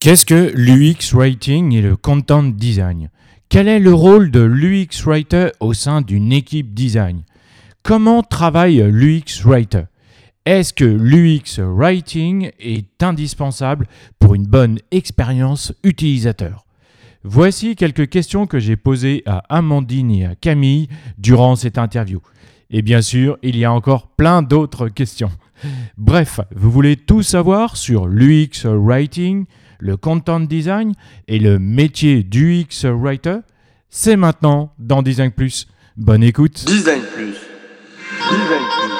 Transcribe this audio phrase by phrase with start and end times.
[0.00, 3.10] Qu'est-ce que l'UX Writing et le Content Design?
[3.50, 7.22] Quel est le rôle de l'UX Writer au sein d'une équipe design?
[7.82, 9.82] Comment travaille l'UX Writer?
[10.46, 16.64] Est-ce que l'UX Writing est indispensable pour une bonne expérience utilisateur?
[17.22, 20.88] Voici quelques questions que j'ai posées à Amandine et à Camille
[21.18, 22.22] durant cette interview.
[22.70, 25.32] Et bien sûr, il y a encore plein d'autres questions.
[25.98, 29.44] Bref, vous voulez tout savoir sur l'UX Writing,
[29.80, 30.92] le content design
[31.26, 33.38] et le métier d'UX Writer
[33.88, 35.66] C'est maintenant dans Design Plus.
[35.96, 36.64] Bonne écoute.
[36.66, 37.34] Design Plus.
[38.30, 38.90] Design Plus.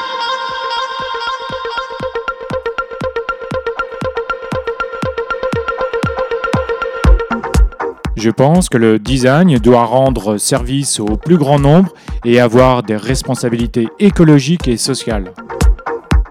[8.17, 12.97] Je pense que le design doit rendre service au plus grand nombre et avoir des
[12.97, 15.33] responsabilités écologiques et sociales.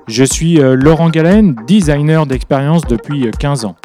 [0.07, 3.75] Je suis euh, Laurent Galen, designer d'expérience depuis 15 ans.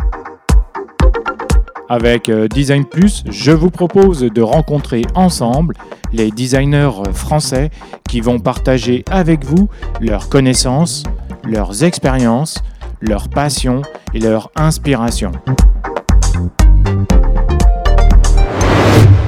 [1.88, 5.74] Avec euh, Design Plus, je vous propose de rencontrer ensemble
[6.12, 7.70] les designers français
[8.08, 9.68] qui vont partager avec vous
[10.00, 11.02] leurs connaissances,
[11.44, 12.62] leurs expériences,
[13.02, 13.82] leurs passions
[14.14, 15.32] et leurs inspirations.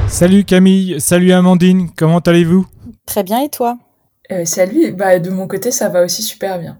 [0.09, 2.65] Salut Camille, salut Amandine, comment allez-vous?
[3.05, 3.77] Très bien et toi?
[4.31, 6.79] Euh, Salut, bah, de mon côté ça va aussi super bien.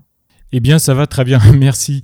[0.53, 2.03] Eh bien, ça va très bien, merci.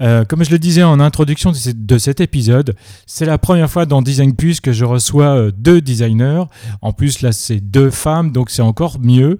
[0.00, 4.02] Euh, comme je le disais en introduction de cet épisode, c'est la première fois dans
[4.02, 6.44] Design Plus que je reçois euh, deux designers.
[6.82, 9.38] En plus, là, c'est deux femmes, donc c'est encore mieux.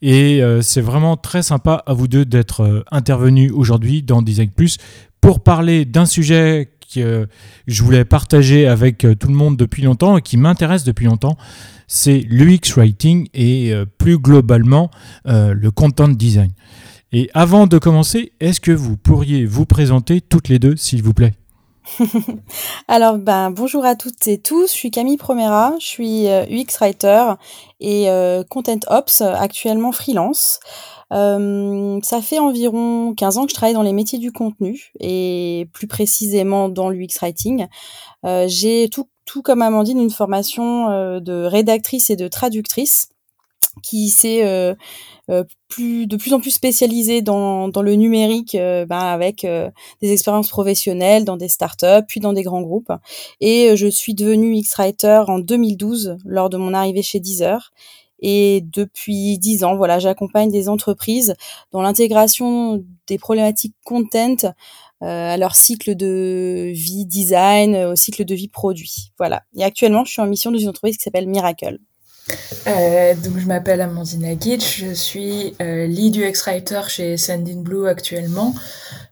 [0.00, 4.78] Et c'est vraiment très sympa à vous deux d'être intervenus aujourd'hui dans Design Plus
[5.20, 7.28] pour parler d'un sujet que
[7.66, 11.36] je voulais partager avec euh, tout le monde depuis longtemps et qui m'intéresse depuis longtemps,
[11.86, 14.90] c'est l'UX Writing et euh, plus globalement
[15.26, 16.50] euh, le Content Design.
[17.12, 21.14] Et avant de commencer, est-ce que vous pourriez vous présenter toutes les deux, s'il vous
[21.14, 21.34] plaît?
[22.88, 24.70] Alors, ben, bonjour à toutes et tous.
[24.70, 27.34] Je suis Camille Promera, je suis UX Writer
[27.80, 28.08] et
[28.50, 30.60] Content Ops, actuellement freelance.
[31.12, 35.68] Euh, ça fait environ 15 ans que je travaille dans les métiers du contenu et
[35.72, 37.66] plus précisément dans l'UX Writing.
[38.24, 39.08] Euh, j'ai tout,
[39.42, 43.10] comme Amandine une formation euh, de rédactrice et de traductrice
[43.82, 44.74] qui s'est euh,
[45.30, 49.46] euh, plus de plus en plus spécialisée dans, dans le numérique ben, avec
[50.00, 52.92] des expériences professionnelles dans des startups puis dans des grands groupes
[53.40, 57.70] et je suis devenue X-Writer en 2012 lors de mon arrivée chez Deezer
[58.20, 61.34] et depuis dix ans, voilà, j'accompagne des entreprises
[61.70, 64.54] dans l'intégration des problématiques content
[65.02, 69.12] euh, à leur cycle de vie design, au cycle de vie produit.
[69.18, 69.44] Voilà.
[69.54, 71.78] Et actuellement, je suis en mission dans une entreprise qui s'appelle Miracle.
[72.66, 77.88] Euh, donc je m'appelle Amandine Aguitch, je suis euh, lead UX writer chez Sending Blue
[77.88, 78.54] actuellement.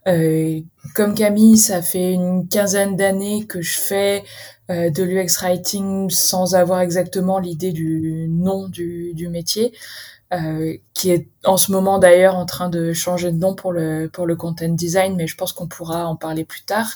[0.07, 0.61] Euh,
[0.95, 4.25] comme Camille, ça fait une quinzaine d'années que je fais
[4.71, 9.73] euh, de l'UX writing sans avoir exactement l'idée du nom du, du métier,
[10.33, 14.11] euh, qui est en ce moment d'ailleurs en train de changer de nom pour le
[14.13, 16.93] pour le content design, mais je pense qu'on pourra en parler plus tard.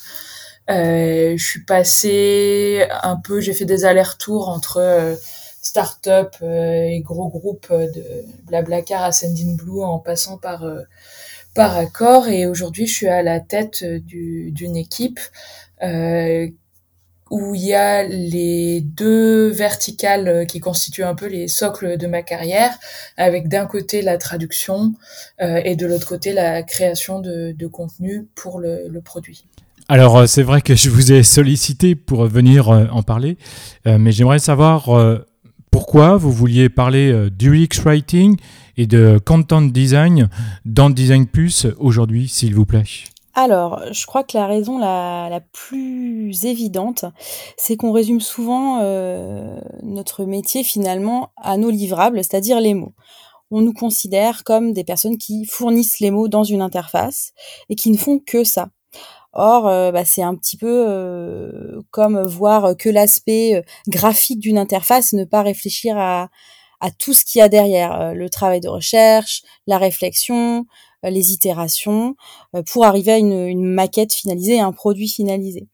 [0.69, 5.17] Euh, je suis passée un peu, j'ai fait des allers-retours entre
[5.71, 8.05] start-up euh, et gros groupes de
[8.47, 10.65] Blablacar à Sending Blue en passant par
[11.55, 15.21] par accord et aujourd'hui je suis à la tête d'une équipe
[15.83, 16.49] euh,
[17.31, 22.07] où il y a les deux verticales euh, qui constituent un peu les socles de
[22.07, 22.73] ma carrière,
[23.17, 24.95] avec d'un côté la traduction
[25.41, 29.45] euh, et de l'autre côté la création de, contenu pour le, produit.
[29.89, 33.39] Alors euh, c'est vrai que je vous ai sollicité pour venir en parler,
[33.87, 34.91] mais j'aimerais savoir
[35.71, 38.37] pourquoi vous vouliez parler du UX Writing
[38.77, 40.29] et de Content Design
[40.65, 42.85] dans Design Plus aujourd'hui, s'il vous plaît?
[43.35, 47.05] Alors, je crois que la raison la, plus évidente,
[47.57, 52.95] c'est qu'on résume souvent euh, notre métier finalement à nos livrables, c'est-à-dire les mots.
[53.53, 57.33] On nous considère comme des personnes qui fournissent les mots dans une interface
[57.69, 58.69] et qui ne font que ça.
[59.33, 65.13] Or, euh, bah, c'est un petit peu euh, comme voir que l'aspect graphique d'une interface,
[65.13, 66.29] ne pas réfléchir à,
[66.81, 70.67] à tout ce qu'il y a derrière, le travail de recherche, la réflexion,
[71.05, 72.15] euh, les itérations
[72.55, 75.67] euh, pour arriver à une, maquette finalisée, un produit finalisé.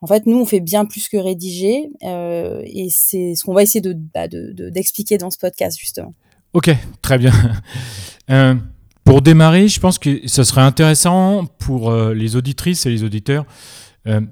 [0.00, 3.62] En fait, nous, on fait bien plus que rédiger euh, et c'est ce qu'on va
[3.62, 6.14] essayer de, bah, d'expliquer dans ce podcast justement.
[6.52, 6.70] Ok,
[7.00, 7.32] très bien.
[9.04, 13.44] pour démarrer, je pense que ce serait intéressant pour les auditrices et les auditeurs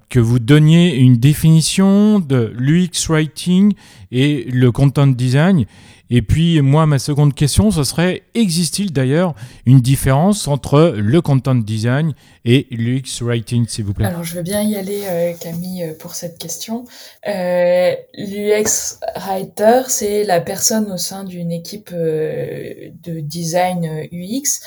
[0.08, 3.74] que vous donniez une définition de l'UX writing
[4.10, 5.66] et le content design
[6.12, 9.34] Et puis, moi, ma seconde question, ce serait, existe-t-il d'ailleurs
[9.64, 12.14] une différence entre le content design
[12.44, 14.06] et l'UX writing, s'il vous plaît?
[14.06, 16.84] Alors, je veux bien y aller, euh, Camille, euh, pour cette question.
[17.28, 24.60] Euh, L'UX writer, c'est la personne au sein d'une équipe de design UX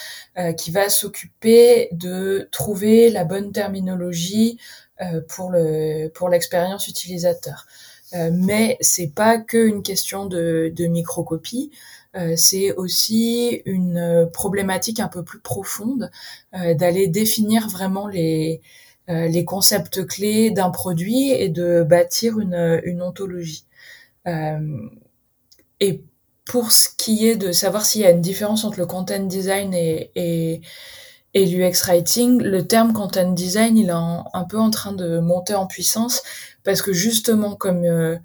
[0.57, 4.57] qui va s'occuper de trouver la bonne terminologie
[5.27, 7.65] pour le pour l'expérience utilisateur.
[8.13, 11.71] Euh, mais c'est pas que une question de, de microcopie.
[12.15, 16.11] Euh, c'est aussi une euh, problématique un peu plus profonde
[16.53, 18.61] d'aller définir vraiment les,
[19.07, 23.65] les concepts clés d'un produit et de bâtir une, une ontologie.
[25.79, 26.03] et
[26.45, 29.73] pour ce qui est de savoir s'il y a une différence entre le content design
[29.73, 30.61] et, et,
[31.33, 35.55] et l'UX writing, le terme content design, il est un peu en train de monter
[35.55, 36.21] en puissance
[36.63, 38.17] parce que justement comme euh,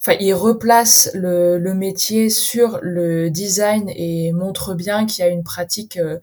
[0.00, 5.44] enfin il replace le, métier sur le design et montre bien qu'il y a une
[5.44, 6.18] pratique euh,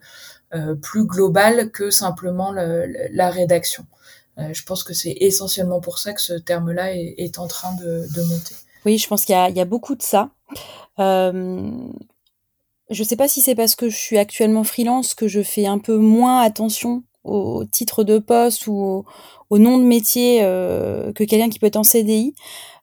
[0.54, 3.86] euh plus globale que simplement le, la rédaction.
[4.36, 8.56] Je pense que c'est essentiellement pour ça que ce terme-là est, en train de, monter.
[8.84, 10.30] Oui, je pense qu'il y, a beaucoup de ça.
[12.90, 15.78] Je sais pas si c'est parce que je suis actuellement freelance que je fais un
[15.78, 19.04] peu moins attention au titre de poste ou
[19.50, 22.34] au, nom de métier euh, que quelqu'un qui peut être en CDI.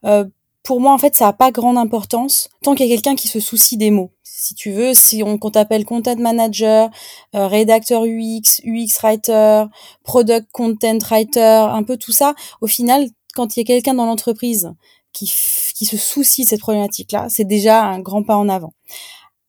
[0.06, 0.26] Euh,
[0.64, 3.28] pour moi, en fait, ça n'a pas grande importance tant qu'il y a quelqu'un qui
[3.28, 4.12] se soucie des mots.
[4.24, 6.90] Si tu veux, si on, t'appelle content manager,
[7.36, 9.66] euh, rédacteur UX, UX writer,
[10.04, 14.06] product content writer, un peu tout ça, au final, quand il y a quelqu'un dans
[14.06, 14.72] l'entreprise
[15.14, 15.32] qui,
[15.76, 18.74] qui se soucie de cette problématique-là, c'est déjà un grand pas en avant.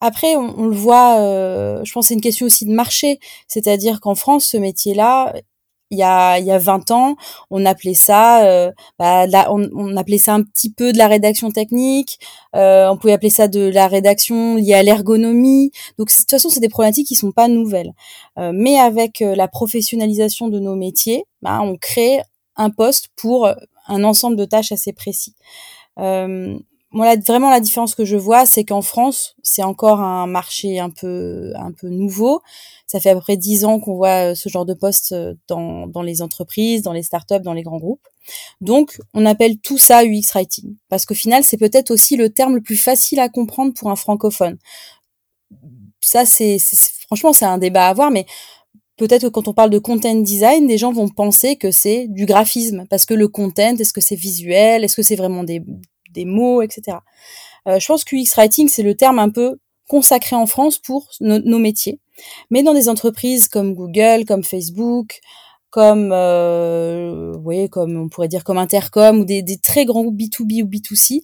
[0.05, 3.19] Après, on, on le voit, euh, je pense que c'est une question aussi de marché,
[3.47, 5.33] c'est-à-dire qu'en France, ce métier-là,
[5.91, 7.15] il y a il y a 20 ans,
[7.51, 11.51] on appelait ça euh, bah, on, on, appelait ça un petit peu de la rédaction
[11.51, 12.19] technique,
[12.53, 15.71] euh, on pouvait appeler ça de la rédaction liée à l'ergonomie.
[15.97, 17.93] Donc de toute façon, c'est des problématiques qui sont pas nouvelles.
[18.39, 22.19] Euh, mais avec euh, la professionnalisation de nos métiers, bah, on crée
[22.57, 23.47] un poste pour
[23.87, 25.33] un ensemble de tâches assez précis.
[26.93, 30.91] Moi, vraiment, la différence que je vois, c'est qu'en France, c'est encore un marché un
[30.91, 32.41] peu, un peu nouveau.
[32.85, 35.33] Ça fait à peu près dix ans qu'on voit euh, ce genre de poste euh,
[35.47, 38.07] dans, dans les entreprises, dans les startups, dans les grands groupes.
[38.61, 40.75] Donc, on appelle tout ça UX writing.
[40.87, 43.95] Parce qu'au final, c'est peut-être aussi le terme le plus facile à comprendre pour un
[43.95, 44.59] francophone.
[45.99, 46.59] Ça, c'est,
[47.07, 48.27] franchement, c'est un débat à avoir, mais
[48.97, 52.27] peut-être que quand on parle de content design, des gens vont penser que c'est du
[52.27, 52.85] graphisme.
[52.87, 54.83] Parce que le content, est-ce que c'est visuel?
[54.83, 55.63] Est-ce que c'est vraiment des,
[56.13, 56.97] des mots, etc.
[57.67, 59.57] Euh, je pense que UX writing, c'est le terme un peu
[59.87, 61.99] consacré en France pour nos métiers.
[62.49, 65.19] Mais dans des entreprises comme Google, comme Facebook,
[65.73, 70.63] comme euh, oui, comme on pourrait dire comme Intercom ou des, très grands groupes B2B
[70.63, 71.21] ou B2C,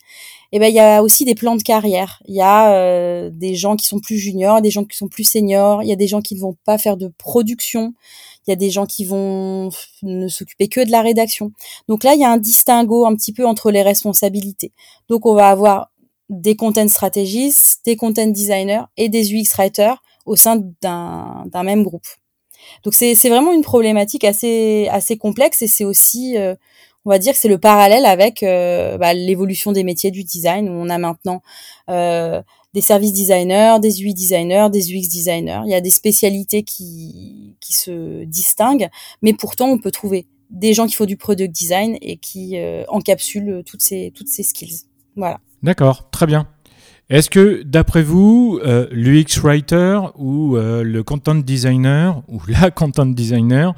[0.51, 2.19] eh ben il y a aussi des plans de carrière.
[2.25, 5.24] Il y a euh, des gens qui sont plus juniors, des gens qui sont plus
[5.24, 7.94] seniors, il y a des gens qui ne vont pas faire de production,
[8.50, 9.69] il y a des gens qui vont
[10.01, 11.51] ne s'occuper que de la rédaction.
[11.88, 14.72] Donc là, il y a un distinguo un petit peu entre les responsabilités.
[15.07, 15.92] Donc on va avoir
[16.30, 22.07] des content strategists, des content designers et des UX writers au sein d'un même groupe.
[22.84, 26.56] Donc c'est vraiment une problématique assez complexe et c'est aussi euh,
[27.06, 30.74] on va dire c'est le parallèle avec euh, bah, l'évolution des métiers du design où
[30.74, 31.42] on a maintenant
[31.90, 32.42] euh,
[32.74, 35.62] des services designers, des UI designers, des UX designers.
[35.66, 38.89] Il y a des spécialités qui, qui se distinguent,
[39.21, 42.83] mais pourtant on peut trouver des gens qui font du product design et qui euh,
[42.88, 44.81] encapsulent toutes ces, toutes ces skills.
[45.16, 45.40] Voilà.
[45.64, 46.47] D'accord, très bien.
[47.09, 53.07] Est-ce que, d'après vous, euh, l'UX writer ou euh, le content designer ou la content
[53.07, 53.73] designer,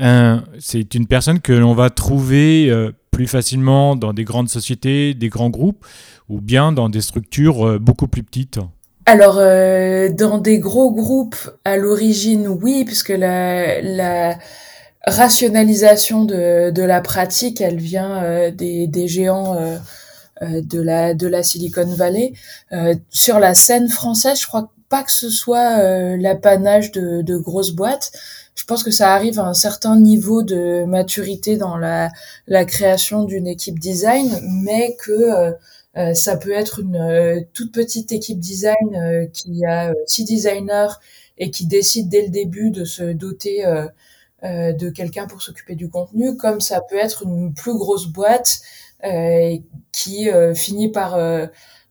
[0.00, 2.72] euh, c'est une personne que l'on va trouver
[3.10, 5.84] plus facilement dans des grandes sociétés, des grands groupes,
[6.30, 8.58] ou bien dans des structures beaucoup plus petites?
[9.04, 14.38] Alors, dans des gros groupes, à l'origine, oui, puisque la, la
[15.06, 19.58] rationalisation de, la pratique, elle vient des, géants
[20.42, 22.32] de, la, de la Silicon Valley.
[22.72, 27.72] Euh, sur la scène française, je crois pas que ce soit l'apanage de, de, grosses
[27.72, 28.12] boîtes.
[28.54, 32.10] Je pense que ça arrive à un certain niveau de maturité dans la,
[32.46, 34.28] la création d'une équipe design,
[34.62, 35.54] mais que
[35.96, 40.88] euh, ça peut être une euh, toute petite équipe design euh, qui a six designers
[41.36, 43.64] et qui décide dès le début de se doter
[44.42, 48.60] de quelqu'un pour s'occuper du contenu, comme ça peut être une plus grosse boîte
[49.92, 51.18] qui finit par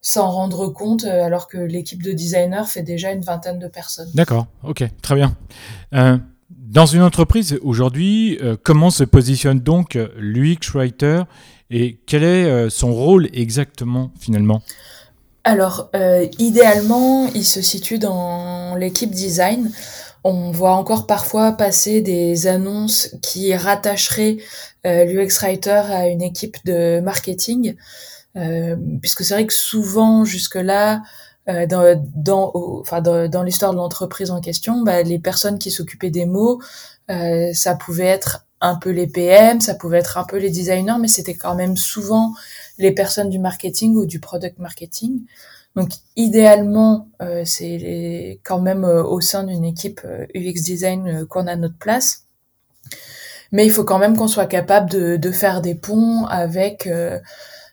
[0.01, 4.09] s'en rendre compte alors que l'équipe de designers fait déjà une vingtaine de personnes.
[4.15, 5.35] D'accord, ok, très bien.
[5.93, 6.17] Euh,
[6.49, 11.23] dans une entreprise aujourd'hui, euh, comment se positionne donc l'UX Writer
[11.69, 14.61] et quel est euh, son rôle exactement finalement?
[15.43, 19.71] Alors, euh, idéalement, il se situe dans l'équipe design.
[20.23, 24.43] On voit encore parfois passer des annonces qui rattacheraient euh,
[24.83, 27.75] l'UX Writer à une équipe de marketing,
[28.35, 31.01] euh, puisque c'est vrai que souvent, jusque-là,
[31.49, 36.11] euh, dans, dans, enfin, dans, l'histoire de l'entreprise en question, bah, les personnes qui s'occupaient
[36.11, 36.61] des mots,
[37.09, 40.97] euh, ça pouvait être un peu les PM, ça pouvait être un peu les designers,
[40.99, 42.33] mais c'était quand même souvent
[42.77, 45.21] les personnes du marketing ou du product marketing.
[45.75, 51.47] Donc idéalement, euh, c'est quand même euh, au sein d'une équipe euh, UX design qu'on
[51.47, 52.27] a notre place.
[53.51, 56.89] Mais il faut quand même qu'on soit capable de, de, faire des ponts avec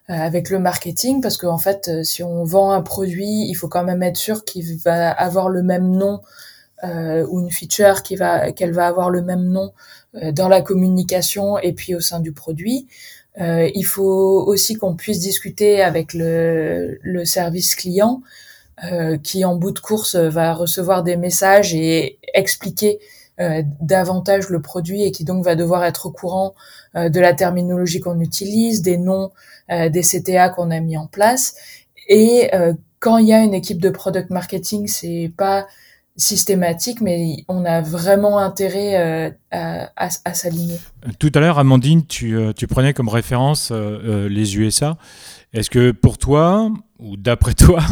[0.09, 4.03] avec le marketing parce qu'en fait, si on vend un produit, il faut quand même
[4.03, 6.21] être sûr qu'il va avoir le même nom
[6.83, 9.73] ou une feature qui va qu'elle va avoir le même nom
[10.33, 12.89] dans la communication et puis au sein du produit.
[13.41, 18.23] Euh, il faut aussi qu'on puisse discuter avec le, le service client
[18.85, 23.05] euh, qui, en bout de course, va recevoir des messages et expliquer euh,
[23.81, 26.55] davantage le produit et qui donc va devoir être au courant
[26.97, 29.31] euh, de la terminologie qu'on utilise, des noms
[29.71, 31.55] euh, des CTA qu'on a mis en place.
[32.09, 32.51] Et
[33.01, 35.67] quand il y a une équipe de product marketing, c'est pas
[36.19, 40.79] systématique, mais on a vraiment intérêt euh, à, s'aligner.
[41.19, 44.99] Tout à l'heure, Amandine, tu, euh, prenais comme référence euh, les USA.
[45.55, 47.83] Est-ce que pour toi, ou d'après toi,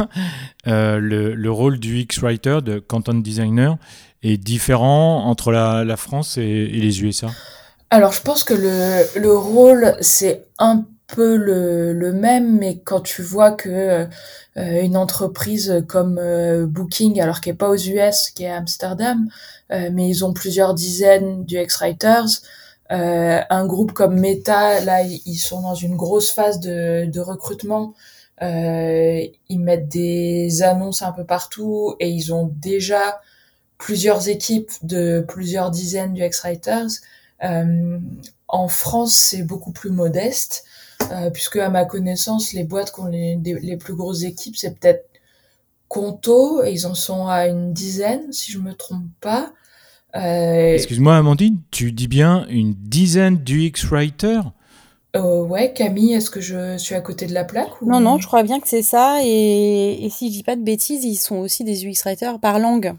[0.66, 3.78] le, le, rôle du X-Writer, de content designer,
[4.22, 7.28] est différent entre la, France et, les USA
[7.90, 13.00] Alors, je pense que le, le rôle, c'est un peu le, le, même, mais quand
[13.00, 14.06] tu vois que
[14.56, 18.56] euh, une entreprise comme euh, Booking, alors qui est pas aux US, qui est à
[18.56, 19.28] Amsterdam,
[19.70, 22.40] euh, mais ils ont plusieurs dizaines d'UX writers.
[22.88, 27.94] un groupe comme Meta, là, ils sont dans une grosse phase de, de recrutement.
[28.40, 33.20] ils mettent des annonces un peu partout et ils ont déjà
[33.78, 36.88] plusieurs équipes de plusieurs dizaines d'UX writers.
[38.48, 40.64] en France, c'est beaucoup plus modeste.
[41.12, 44.78] Euh, puisque à ma connaissance, les boîtes qui ont les, les plus grosses équipes, c'est
[44.78, 45.06] peut-être
[45.88, 49.52] Conto, et ils en sont à une dizaine, si je me trompe pas.
[50.16, 50.74] Euh...
[50.74, 54.52] Excuse-moi, Amandine, tu dis bien une dizaine d'UX writers
[55.14, 57.88] euh, ouais, Camille, est-ce que je suis à côté de la plaque ou...
[57.88, 59.20] Non, non, je crois bien que c'est ça.
[59.22, 62.58] Et, et si je dis pas de bêtises, ils sont aussi des UX writers par
[62.58, 62.92] langue.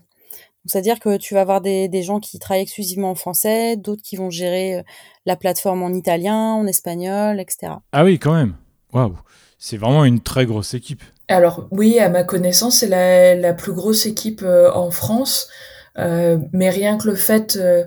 [0.68, 4.16] C'est-à-dire que tu vas avoir des, des, gens qui travaillent exclusivement en français, d'autres qui
[4.16, 4.84] vont gérer euh,
[5.26, 7.74] la plateforme en italien, en espagnol, etc.
[7.92, 8.56] Ah oui, quand même.
[8.94, 9.18] Waouh,
[9.60, 11.04] c'est vraiment une très grosse équipe.
[11.28, 15.50] Alors oui, à ma connaissance, c'est la, la, plus grosse équipe euh, en France.
[15.98, 17.84] Euh, mais rien que le fait euh,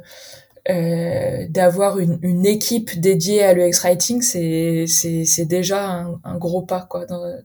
[0.68, 6.82] euh d'avoir une, une, équipe dédiée à l'UX Writing, c'est, déjà un, un, gros pas
[6.82, 7.40] quoi, dans,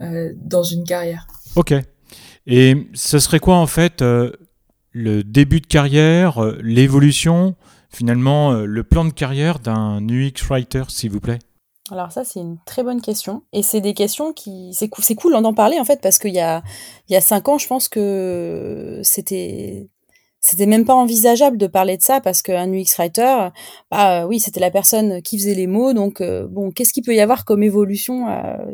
[0.00, 1.26] dans une carrière.
[1.56, 1.72] Ok.
[2.46, 4.02] Et ce serait quoi en fait
[4.92, 7.56] le début de carrière, euh, l'évolution,
[7.90, 11.38] finalement euh, le plan de carrière d'un UX writer, s'il vous plaît.
[11.90, 13.42] Alors ça c'est une très bonne question.
[13.52, 16.32] Et c'est des questions qui c'est cool c'est cool d'en parler en fait parce qu'il
[16.32, 16.62] y a
[17.08, 19.88] il y a cinq ans je pense que c'était
[20.40, 23.48] c'était même pas envisageable de parler de ça parce qu'un UX writer
[23.90, 25.92] bah oui c'était la personne qui faisait les mots.
[25.92, 28.26] Donc euh, bon qu'est-ce qu'il peut y avoir comme évolution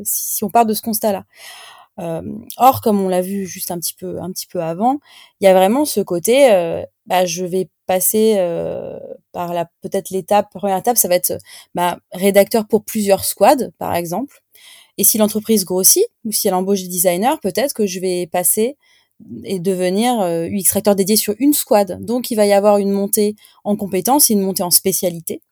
[0.05, 1.25] si, on part de ce constat là euh,
[1.99, 4.99] or, comme on l'a vu juste un petit peu, un petit peu avant,
[5.41, 8.99] il y a vraiment ce côté, euh, bah, je vais passer euh,
[9.33, 11.39] par la peut-être l'étape, première étape, ça va être
[11.75, 14.43] bah, rédacteur pour plusieurs squads, par exemple.
[14.97, 18.77] Et si l'entreprise grossit ou si elle embauche des designers, peut-être que je vais passer
[19.45, 22.05] et devenir UX writer dédié sur une squad.
[22.05, 25.43] Donc, il va y avoir une montée en compétences et une montée en spécialité.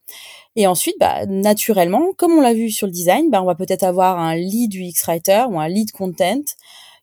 [0.56, 3.82] Et ensuite, bah, naturellement, comme on l'a vu sur le design, bah, on va peut-être
[3.82, 6.42] avoir un lead UX writer ou un lead content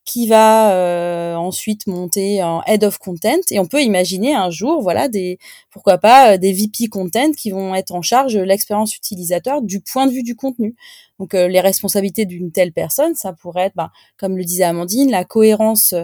[0.05, 4.81] qui va euh, ensuite monter en head of content et on peut imaginer un jour
[4.81, 5.37] voilà des
[5.71, 9.79] pourquoi pas euh, des VP content qui vont être en charge de l'expérience utilisateur du
[9.79, 10.75] point de vue du contenu.
[11.19, 15.09] Donc euh, les responsabilités d'une telle personne, ça pourrait être bah, comme le disait Amandine,
[15.09, 15.95] la cohérence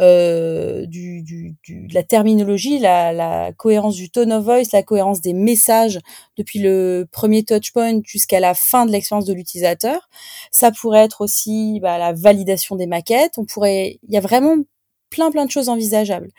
[0.00, 4.82] euh, du, du, du, de la terminologie, la, la, cohérence du tone of voice, la
[4.82, 6.00] cohérence des messages
[6.36, 10.08] depuis le premier touchpoint jusqu'à la fin de l'expérience de l'utilisateur.
[10.50, 13.38] Ça pourrait être aussi bah, la validation des maquettes.
[13.38, 14.56] On pourrait, il y a vraiment
[15.10, 16.30] plein plein de choses envisageables.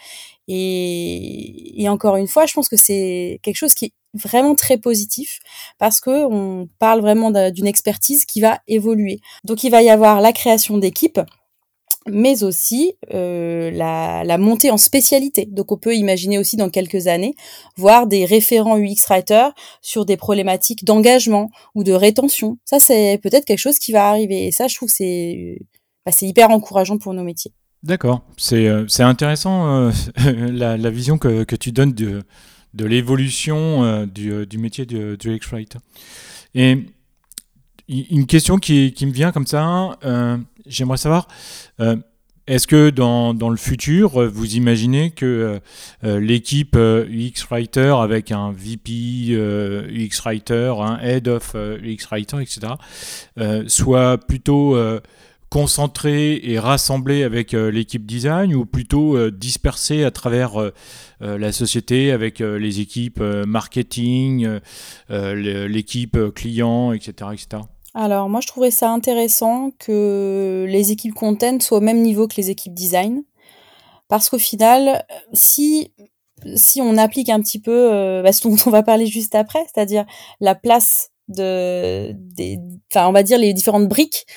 [0.48, 4.78] Et, et encore une fois, je pense que c'est quelque chose qui est vraiment très
[4.78, 5.40] positif
[5.78, 9.20] parce que on parle vraiment d'une expertise qui va évoluer.
[9.44, 11.20] Donc il va y avoir la création d'équipes
[12.10, 15.46] mais aussi euh, la, montée en spécialité.
[15.46, 17.36] Donc on peut imaginer aussi dans quelques années
[17.76, 22.58] voir des référents UX writers sur des problématiques d'engagement ou de rétention.
[22.66, 24.48] Ça c'est peut-être quelque chose qui va arriver.
[24.48, 25.60] Et ça je trouve c'est
[26.06, 27.52] bah, c'est hyper encourageant pour nos métiers.
[27.84, 29.92] D'accord, c'est c'est intéressant
[30.26, 32.24] la, la, vision que, que, tu donnes de,
[32.74, 35.78] de l'évolution du, du, métier de, du X-Writer.
[36.56, 36.86] Et
[37.88, 39.98] une question qui, qui, me vient comme ça,
[40.68, 41.28] j'aimerais savoir,
[42.48, 45.60] est-ce que dans, dans, le futur, euh, vous imaginez que euh,
[46.06, 52.74] euh, l'équipe UX Writer avec un VP UX Writer, un Head of UX Writer, etc.,
[53.68, 54.78] soit plutôt
[55.50, 60.72] concentrée et rassemblée avec l'équipe design ou plutôt dispersée à travers
[61.20, 64.60] la société avec les équipes marketing,
[65.10, 67.64] l'équipe client, etc., etc.
[68.00, 72.36] Alors moi je trouverais ça intéressant que les équipes content soient au même niveau que
[72.36, 73.24] les équipes design.
[74.08, 75.92] Parce qu'au final, si,
[76.56, 79.66] si on applique un petit peu euh, bah, ce dont on va parler juste après,
[79.66, 80.06] c'est-à-dire
[80.40, 82.60] la place de, des,
[82.92, 84.28] enfin on va dire les différentes briques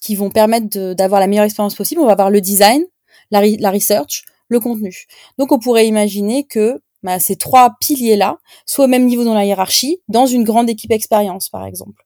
[0.00, 2.82] qui vont permettre d'avoir la meilleure expérience possible, on va avoir le design,
[3.30, 5.06] la, la research, le contenu.
[5.38, 9.44] Donc on pourrait imaginer que bah, ces trois piliers-là soient au même niveau dans la
[9.44, 12.04] hiérarchie, dans une grande équipe expérience par exemple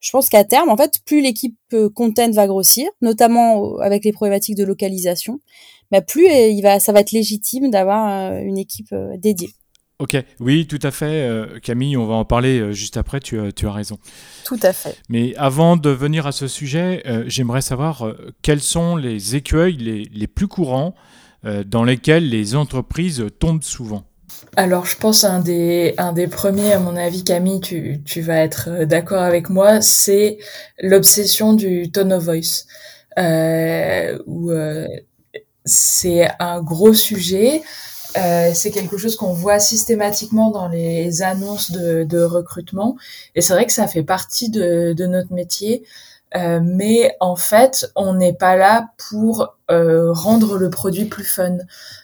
[0.00, 4.12] je pense qu'à terme, en fait, plus l'équipe euh, content va grossir, notamment avec les
[4.12, 5.40] problématiques de localisation,
[5.90, 9.50] bah plus euh, il va, ça va être légitime d'avoir euh, une équipe dédiée.
[9.98, 11.28] Ok, oui, tout à fait,
[11.60, 13.98] Camille, on va en parler juste après, tu, tu, as raison.
[14.44, 14.96] Tout à fait.
[15.08, 20.26] Mais avant de venir à ce sujet, j'aimerais savoir quels sont les écueils les, les
[20.28, 20.94] plus courants
[21.42, 24.04] dans lesquels les entreprises tombent souvent?
[24.56, 28.38] Alors, je pense un des, un des premiers, à mon avis, Camille, tu, tu vas
[28.38, 30.38] être euh, d'accord avec moi, c'est
[30.80, 32.66] l'obsession du tone of voice.
[33.18, 34.86] Euh, où euh,
[35.64, 37.62] c'est un gros sujet.
[38.16, 42.96] Euh, c'est quelque chose qu'on voit systématiquement dans les annonces de, de recrutement.
[43.34, 45.84] Et c'est vrai que ça fait partie de, de notre métier.
[46.36, 51.56] Euh, mais en fait, on n'est pas là pour euh, rendre le produit plus fun.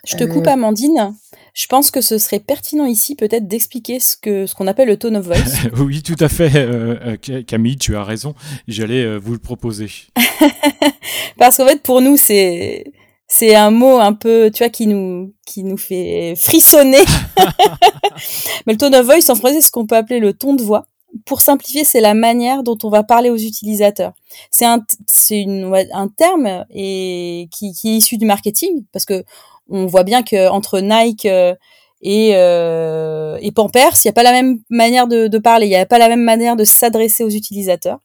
[0.07, 1.14] Je te coupe, Amandine.
[1.54, 4.96] Je pense que ce serait pertinent ici peut-être d'expliquer ce que ce qu'on appelle le
[4.96, 5.68] tone of voice.
[5.78, 8.34] oui, tout à fait, euh, euh, Camille, tu as raison.
[8.66, 9.88] J'allais euh, vous le proposer.
[11.38, 12.93] Parce qu'en fait, pour nous, c'est
[13.28, 17.04] c'est un mot un peu, tu vois, qui nous qui nous fait frissonner.
[18.67, 20.62] Mais le tone of voice en français, c'est ce qu'on peut appeler le ton de
[20.62, 20.88] voix.
[21.25, 24.12] Pour simplifier, c'est la manière dont on va parler aux utilisateurs.
[24.50, 25.47] C'est un, c'est
[25.93, 29.25] un terme et qui, qui est issu du marketing parce que
[29.71, 31.55] on voit bien que entre Nike euh,
[32.03, 35.77] et, euh, et Pampers, il n'y a pas la même manière de, parler, il n'y
[35.77, 37.99] a pas la même manière de s'adresser aux utilisateurs.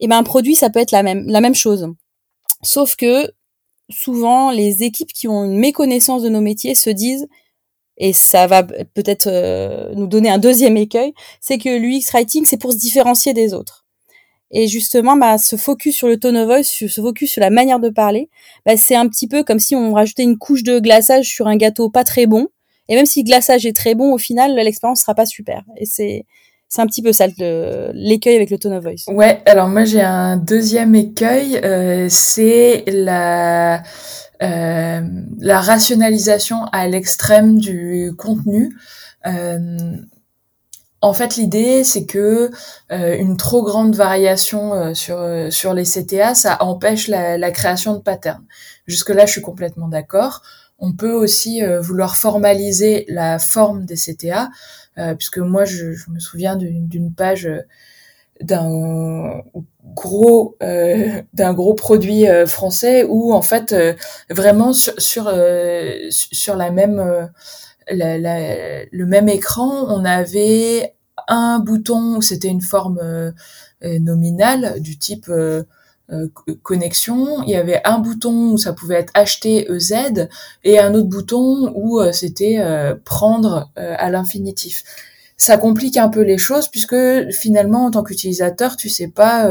[0.00, 1.88] Et ben un produit, ça peut être la même, la même chose.
[2.62, 3.30] Sauf que
[3.90, 7.26] souvent, les équipes qui ont une méconnaissance de nos métiers se disent,
[7.98, 12.56] et ça va peut-être euh, nous donner un deuxième écueil, c'est que l'UX Writing, c'est
[12.56, 13.77] pour se différencier des autres.
[14.50, 17.80] Et justement, bah, ce focus sur le tone of voice, ce focus sur la manière
[17.80, 18.30] de parler,
[18.64, 21.56] bah, c'est un petit peu comme si on rajoutait une couche de glaçage sur un
[21.56, 22.48] gâteau pas très bon.
[22.88, 25.62] Et même si le glaçage est très bon, au final, l'expérience sera pas super.
[25.76, 26.24] Et c'est
[26.70, 27.26] c'est un petit peu ça
[27.94, 29.04] l'écueil avec le tone of voice.
[29.08, 33.82] Ouais, alors moi j'ai un deuxième écueil, euh, c'est la
[34.42, 35.00] euh,
[35.38, 38.76] la rationalisation à l'extrême du contenu.
[39.26, 39.96] Euh,
[41.00, 42.50] en fait, l'idée, c'est que
[42.90, 47.50] euh, une trop grande variation euh, sur euh, sur les CTA, ça empêche la, la
[47.52, 48.44] création de patterns.
[48.86, 50.42] Jusque là, je suis complètement d'accord.
[50.80, 54.48] On peut aussi vouloir formaliser la forme des CTA,
[55.16, 57.50] puisque moi, je, je me souviens d'une page
[58.40, 59.42] d'un
[59.96, 63.74] gros d'un gros produit français où en fait
[64.30, 65.32] vraiment sur sur,
[66.10, 67.28] sur la même
[67.90, 70.94] le même écran, on avait
[71.26, 73.32] un bouton où c'était une forme euh,
[73.84, 75.62] euh, nominale du type euh,
[76.62, 77.42] connexion.
[77.42, 80.28] Il y avait un bouton où ça pouvait être acheter EZ
[80.64, 82.64] et un autre bouton où c'était
[83.04, 84.84] prendre à l'infinitif.
[85.36, 86.96] Ça complique un peu les choses puisque
[87.30, 89.50] finalement en tant qu'utilisateur, tu sais pas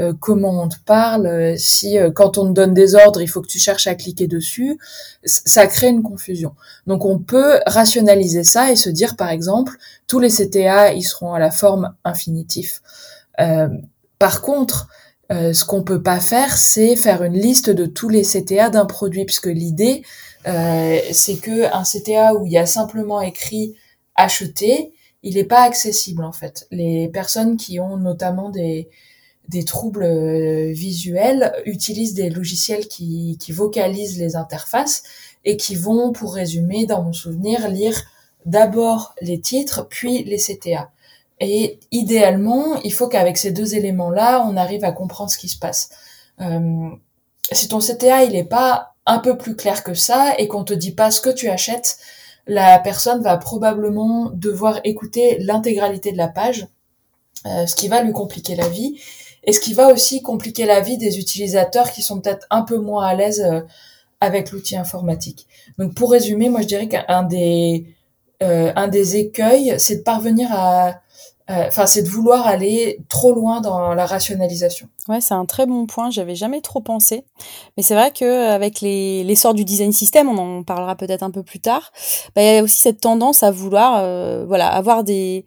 [0.00, 3.28] euh, comment on te parle, euh, si euh, quand on te donne des ordres, il
[3.28, 4.76] faut que tu cherches à cliquer dessus,
[5.24, 6.54] ça crée une confusion.
[6.88, 9.76] Donc on peut rationaliser ça et se dire par exemple,
[10.08, 12.82] tous les CTA, ils seront à la forme infinitif.
[14.18, 14.88] par contre,
[15.30, 19.24] ce qu'on peut pas faire, c'est faire une liste de tous les CTA d'un produit,
[19.24, 20.02] puisque l'idée,
[20.44, 23.74] c'est que un CTA où il y a simplement écrit
[24.16, 26.66] acheter, il n'est pas accessible en fait.
[26.70, 28.88] Les personnes qui ont notamment des
[29.48, 35.02] des troubles euh, visuels utilisent des logiciels qui, vocalisent les interfaces
[35.44, 38.04] et qui vont, pour résumer, dans mon souvenir, lire
[38.46, 40.90] d'abord les titres, puis les CTA.
[41.40, 45.58] Et idéalement, il faut qu'avec ces deux éléments-là, on arrive à comprendre ce qui se
[45.58, 45.90] passe.
[46.40, 46.90] Euh,
[47.52, 50.72] si ton CTA il est pas un peu plus clair que ça et qu'on te
[50.72, 51.98] dit pas ce que tu achètes,
[52.46, 56.66] la personne va probablement devoir écouter l'intégralité de la page,
[57.46, 58.98] euh, ce qui va lui compliquer la vie
[59.46, 62.78] et ce qui va aussi compliquer la vie des utilisateurs qui sont peut-être un peu
[62.78, 63.60] moins à l'aise euh,
[64.20, 65.46] avec l'outil informatique.
[65.78, 67.86] Donc pour résumer, moi je dirais qu'un des
[68.42, 71.00] euh, un des écueils, c'est de parvenir à
[71.48, 74.88] enfin c'est de vouloir aller trop loin dans la rationalisation.
[75.08, 77.24] Ouais, c'est un très bon point, j'avais jamais trop pensé.
[77.76, 81.30] Mais c'est vrai que avec les l'essor du design system, on en parlera peut-être un
[81.30, 81.92] peu plus tard,
[82.34, 85.44] bah, il y a aussi cette tendance à vouloir euh, voilà, avoir des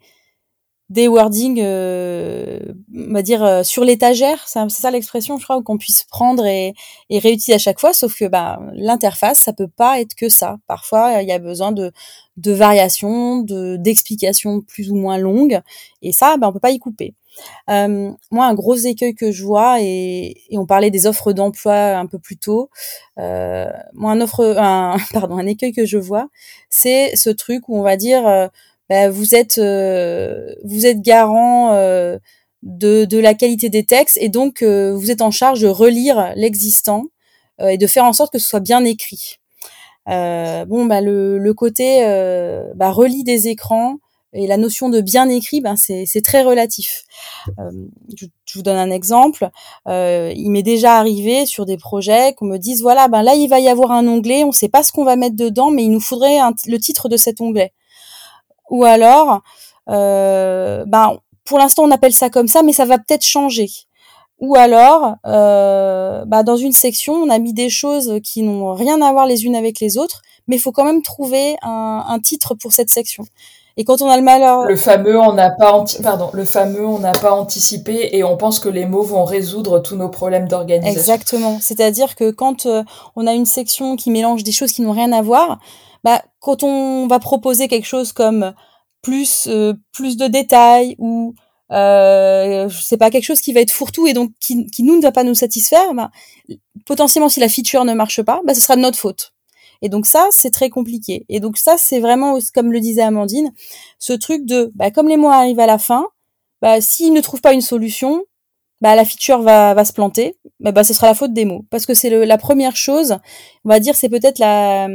[0.90, 2.60] des wordings, euh,
[2.94, 6.74] on va dire, euh, sur l'étagère, c'est ça l'expression, je crois, qu'on puisse prendre et,
[7.10, 10.56] et, réutiliser à chaque fois, sauf que bah, l'interface, ça peut pas être que ça.
[10.66, 11.92] Parfois, il y a besoin de,
[12.38, 15.60] de variations, de d'explications plus ou moins longues,
[16.02, 17.14] et ça, bah, on peut pas y couper.
[17.70, 21.96] Euh, moi, un gros écueil que je vois, et, et on parlait des offres d'emploi
[21.96, 22.70] un peu plus tôt,
[23.18, 26.28] euh, moi, un, offre, un, pardon, un écueil que je vois,
[26.70, 28.48] c'est ce truc où on va dire euh,
[28.88, 32.18] bah, vous êtes euh, vous garant euh,
[32.62, 37.04] de, la qualité des textes et donc euh, vous êtes en charge de relire l'existant
[37.60, 39.40] et de faire en sorte que ce soit bien écrit.
[40.06, 42.04] bon, bah, le, côté
[42.76, 43.96] bah, relis des écrans
[44.32, 47.02] et la notion de bien écrit, ben c'est très relatif.
[48.16, 49.48] je, je, vous donne un exemple.
[49.88, 53.58] il m'est déjà arrivé sur des projets qu'on me dise voilà, ben là il va
[53.58, 55.90] y avoir un onglet, on ne sait pas ce qu'on va mettre dedans, mais il
[55.90, 57.72] nous faudrait le titre de cet onglet
[58.70, 59.40] ou alors,
[59.88, 63.68] euh, ben, pour l'instant on appelle ça comme ça, mais ça va peut-être changer.
[64.40, 69.02] Ou alors, euh, bah, dans une section, on a mis des choses qui n'ont rien
[69.02, 72.20] à voir les unes avec les autres, mais il faut quand même trouver un, un,
[72.20, 73.24] titre pour cette section.
[73.76, 76.98] Et quand on a le malheur, le fameux on n'a pas pardon, le fameux on
[76.98, 80.98] n'a pas anticipé et on pense que les mots vont résoudre tous nos problèmes d'organisation.
[80.98, 81.58] Exactement.
[81.60, 82.82] C'est-à-dire que quand euh,
[83.14, 85.60] on a une section qui mélange des choses qui n'ont rien à voir,
[86.08, 88.54] bah, quand on va proposer quelque chose comme
[89.02, 91.34] plus euh, plus de détails ou
[91.70, 92.66] euh,
[92.98, 95.22] pas quelque chose qui va être fourre-tout et donc qui, qui nous ne va pas
[95.22, 96.10] nous satisfaire, bah,
[96.86, 99.34] potentiellement si la feature ne marche pas, bah, ce sera de notre faute.
[99.82, 101.26] Et donc ça, c'est très compliqué.
[101.28, 103.52] Et donc ça, c'est vraiment, comme le disait Amandine,
[103.98, 106.06] ce truc de, bah, comme les mois arrivent à la fin,
[106.62, 108.24] bah, s'ils ne trouvent pas une solution,
[108.80, 111.64] bah, la feature va, va se planter, bah, bah, ce sera la faute des mots.
[111.70, 113.16] Parce que c'est la première chose,
[113.64, 114.88] on va dire, c'est peut-être la,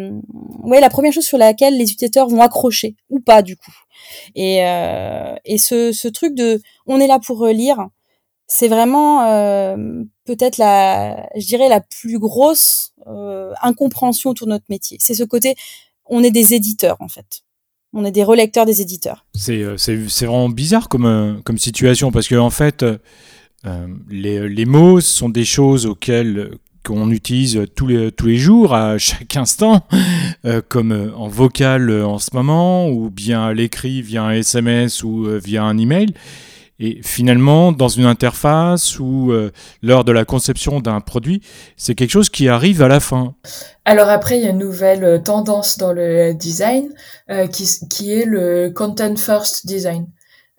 [0.64, 3.74] ouais, la première chose sur laquelle les utilisateurs vont accrocher, ou pas du coup.
[4.36, 7.88] Et, euh, et ce, ce truc de, on est là pour lire,
[8.48, 9.76] c'est vraiment euh,
[10.26, 14.98] peut-être la, je dirais, la plus grosse euh, incompréhension autour de notre métier.
[15.00, 15.56] C'est ce côté,
[16.06, 17.42] on est des éditeurs en fait.
[17.94, 19.26] On est des relecteurs des éditeurs.
[19.36, 22.84] C'est, euh, c'est vraiment bizarre comme, euh, comme situation parce que en fait,
[23.66, 26.52] euh, les, les, mots sont des choses auxquelles
[26.86, 29.86] qu'on utilise tous les, tous les jours, à chaque instant,
[30.46, 35.04] euh, comme euh, en vocal en ce moment, ou bien à l'écrit via un SMS
[35.04, 36.14] ou via un email.
[36.80, 41.42] Et finalement, dans une interface ou euh, lors de la conception d'un produit,
[41.78, 43.36] c'est quelque chose qui arrive à la fin.
[43.86, 46.90] Alors après, il y a une nouvelle tendance dans le design
[47.30, 50.08] euh, qui, qui est le content first design,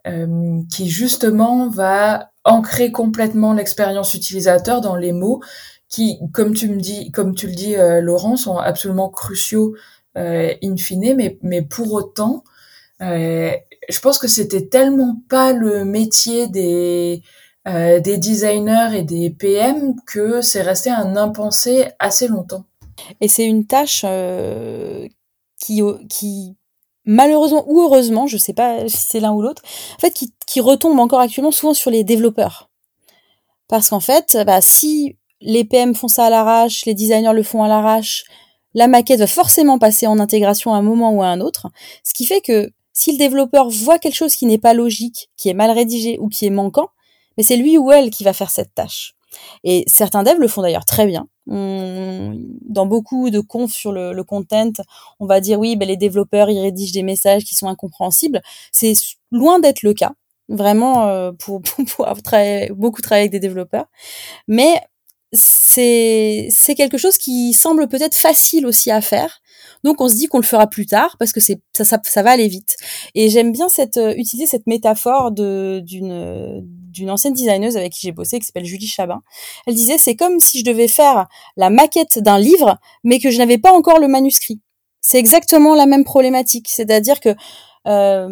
[0.06, 5.40] euh, qui justement va ancrer complètement l'expérience utilisateur dans les mots
[5.88, 9.74] qui, comme tu me dis, comme tu le dis, euh, Laurent, sont absolument cruciaux
[10.16, 12.44] euh, in fine, mais, mais pour autant,
[13.00, 13.52] euh,
[13.88, 17.22] je pense que c'était tellement pas le métier des
[17.66, 22.64] euh, des designers et des PM que c'est resté un impensé assez longtemps.
[23.20, 25.08] Et c'est une tâche euh,
[25.60, 26.56] qui qui
[27.04, 29.62] malheureusement ou heureusement, je sais pas si c'est l'un ou l'autre,
[29.96, 32.70] en fait, qui, qui, retombe encore actuellement souvent sur les développeurs.
[33.68, 37.62] Parce qu'en fait, bah, si les PM font ça à l'arrache, les designers le font
[37.62, 38.24] à l'arrache,
[38.74, 41.68] la maquette va forcément passer en intégration à un moment ou à un autre.
[42.02, 45.48] Ce qui fait que si le développeur voit quelque chose qui n'est pas logique, qui
[45.48, 46.88] est mal rédigé ou qui est manquant,
[47.36, 49.14] mais c'est lui ou elle qui va faire cette tâche.
[49.64, 51.28] Et certains devs le font d'ailleurs très bien.
[51.46, 54.72] Dans beaucoup de confs sur le, le, content,
[55.20, 58.40] on va dire oui, ben les développeurs ils rédigent des messages qui sont incompréhensibles.
[58.72, 58.94] C'est
[59.30, 60.12] loin d'être le cas,
[60.48, 61.62] vraiment euh, pour,
[61.96, 63.86] pour, travailler, beaucoup travailler avec des développeurs.
[64.48, 64.80] Mais
[65.32, 69.40] c'est c'est quelque chose qui semble peut-être facile aussi à faire.
[69.82, 72.22] Donc on se dit qu'on le fera plus tard parce que c'est ça, ça, ça
[72.22, 72.76] va aller vite.
[73.14, 78.00] Et j'aime bien cette euh, utiliser cette métaphore de d'une d'une ancienne designeuse avec qui
[78.02, 79.22] j'ai bossé qui s'appelle Julie Chabin.
[79.66, 81.26] Elle disait c'est comme si je devais faire
[81.56, 84.60] la maquette d'un livre mais que je n'avais pas encore le manuscrit.
[85.00, 87.34] C'est exactement la même problématique, c'est-à-dire que
[87.86, 88.28] euh,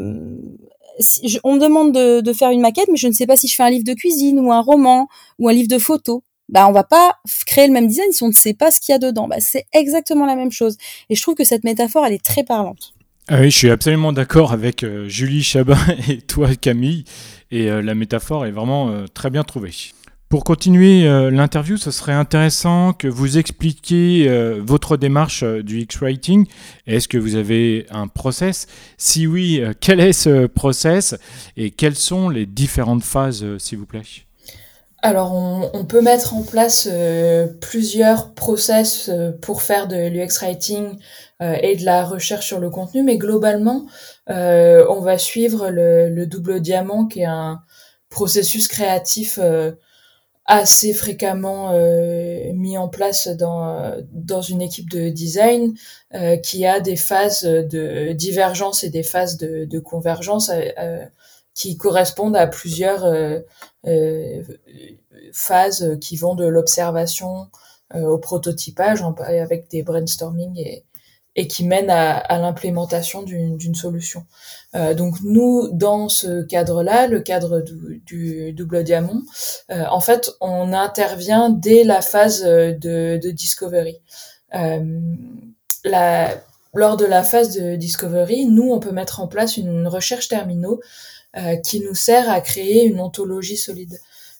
[1.44, 3.54] on me demande de, de faire une maquette mais je ne sais pas si je
[3.54, 6.72] fais un livre de cuisine ou un roman ou un livre de photos bah on
[6.72, 8.98] va pas créer le même design si on ne sait pas ce qu'il y a
[8.98, 9.26] dedans.
[9.26, 10.76] Bah, c'est exactement la même chose.
[11.08, 12.91] Et je trouve que cette métaphore, elle est très parlante.
[13.28, 17.04] Ah oui, je suis absolument d'accord avec euh, Julie Chabin et toi Camille.
[17.52, 19.72] Et euh, la métaphore est vraiment euh, très bien trouvée.
[20.28, 24.26] Pour continuer l'interview, ce serait intéressant que vous expliquiez
[24.60, 26.46] votre démarche du X-Writing.
[26.86, 28.66] Est-ce que vous avez un process?
[28.96, 31.14] Si oui, quel est ce process?
[31.58, 34.04] Et quelles sont les différentes phases, s'il vous plaît?
[35.04, 36.88] Alors, on, peut mettre en place
[37.60, 39.10] plusieurs process
[39.40, 40.96] pour faire de l'UX writing
[41.42, 43.86] euh, et de la recherche sur le contenu, mais globalement,
[44.30, 47.60] euh, on va suivre le, double diamant, qui est un
[48.10, 49.72] processus créatif euh,
[50.46, 51.72] assez fréquemment
[52.52, 55.72] mis en place dans dans une équipe de design
[56.42, 60.50] qui a des phases de divergence et des phases de convergence
[61.54, 63.04] qui correspondent à plusieurs
[65.32, 67.48] phases qui vont de l'observation
[67.94, 70.84] au prototypage avec des brainstorming et,
[71.34, 74.26] et qui mène à, l'implémentation d'une solution.
[74.74, 79.22] Euh, donc nous, dans ce cadre-là, le cadre du, double diamant,
[79.70, 83.98] euh, en fait, on intervient dès la phase de, discovery.
[84.54, 85.00] Euh,
[86.74, 90.80] lors de la phase de discovery, nous, on peut mettre en place une recherche terminaux
[90.80, 91.21] euh,
[91.64, 93.98] qui nous sert à créer une ontologie solide.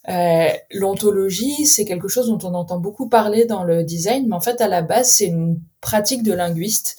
[0.08, 4.40] Euh, L'ontologie, c'est quelque chose dont on entend beaucoup parler dans le design, mais en
[4.40, 6.96] fait, à la base, c'est une pratique de linguiste.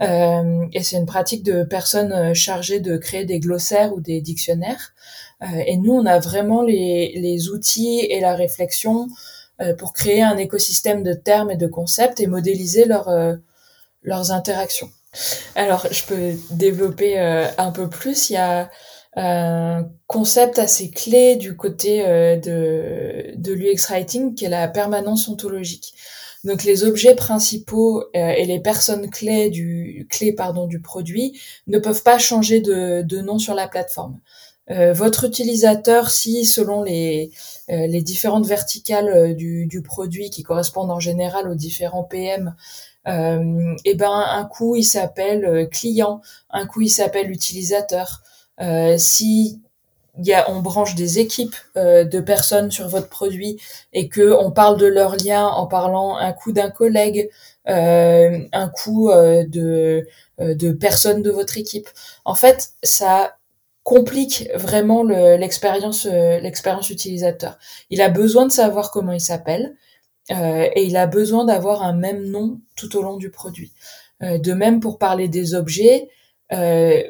[0.00, 4.20] Euh, et c'est une pratique de personnes euh, chargées de créer des glossaires ou des
[4.20, 4.94] dictionnaires.
[5.42, 9.08] Euh, et nous, on a vraiment les, les outils et la réflexion
[9.60, 13.08] euh, pour créer un écosystème de termes et de concepts et modéliser leur,
[14.02, 14.90] leurs interactions.
[15.54, 18.30] Alors, je peux développer un peu plus.
[18.30, 18.70] Il y a
[20.06, 25.94] concept assez clé du côté euh, de, de l'UX Writing qui est la permanence ontologique.
[26.44, 31.78] Donc les objets principaux euh, et les personnes clés du clés pardon du produit ne
[31.78, 34.18] peuvent pas changer de, de nom sur la plateforme.
[34.70, 37.30] Euh, votre utilisateur, si selon les,
[37.68, 42.54] les différentes verticales du, du, produit qui correspondent en général aux différents PM,
[43.08, 46.20] euh, et eh ben un coup il s'appelle client,
[46.50, 48.22] un coup il s'appelle utilisateur,
[48.62, 49.60] euh, si
[50.18, 53.58] y a, on branche des équipes euh, de personnes sur votre produit
[53.92, 57.30] et que on parle de leur lien en parlant un coup d'un collègue,
[57.68, 60.06] euh, un coup euh, de
[60.40, 61.88] euh, de personnes de votre équipe.
[62.24, 63.36] En fait, ça
[63.84, 67.58] complique vraiment l'expérience l'expérience utilisateur.
[67.90, 69.74] Il a besoin de savoir comment il s'appelle
[70.30, 73.72] et il a besoin d'avoir un même nom tout au long du produit.
[74.20, 76.08] de même pour parler des objets.
[76.52, 77.02] Euh,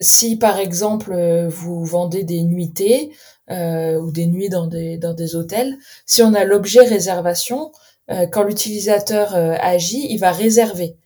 [0.00, 3.12] si par exemple euh, vous vendez des nuitées
[3.50, 7.72] euh, ou des nuits dans des, dans des hôtels, si on a l'objet réservation,
[8.10, 10.96] euh, quand l'utilisateur euh, agit, il va réserver.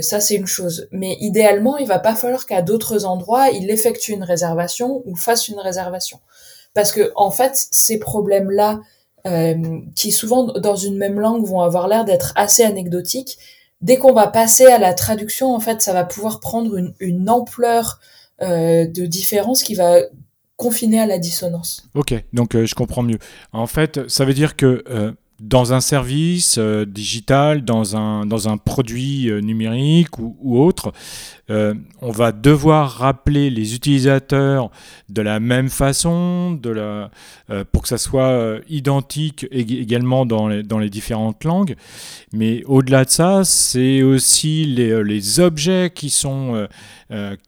[0.00, 0.86] ça c'est une chose.
[0.92, 5.48] Mais idéalement, il va pas falloir qu'à d'autres endroits, il effectue une réservation ou fasse
[5.48, 6.20] une réservation.
[6.74, 8.80] Parce que en fait, ces problèmes-là,
[9.96, 13.38] qui souvent dans une même langue vont avoir l'air d'être assez anecdotiques,
[13.84, 18.00] dès qu'on va passer à la traduction, en fait, ça va pouvoir prendre une, ampleur
[18.42, 20.00] euh, de différence qui va
[20.56, 21.88] confiner à la dissonance.
[21.94, 23.18] Ok, donc euh, je comprends mieux.
[23.52, 25.12] En fait, ça veut dire que euh,
[25.48, 30.92] dans un service euh, digital, dans un, dans un produit euh, numérique ou, autre,
[31.50, 34.70] euh, on va devoir rappeler les utilisateurs
[35.10, 37.10] de la même façon, de la,
[37.72, 41.76] pour que ça soit identique également dans les, dans les différentes langues.
[42.32, 46.66] Mais au-delà de ça, c'est aussi les, les, objets qui, sont,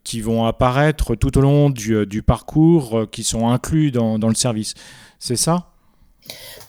[0.05, 4.35] qui vont apparaître tout au long du, du parcours, qui sont inclus dans, dans le
[4.35, 4.75] service.
[5.19, 5.71] C'est ça?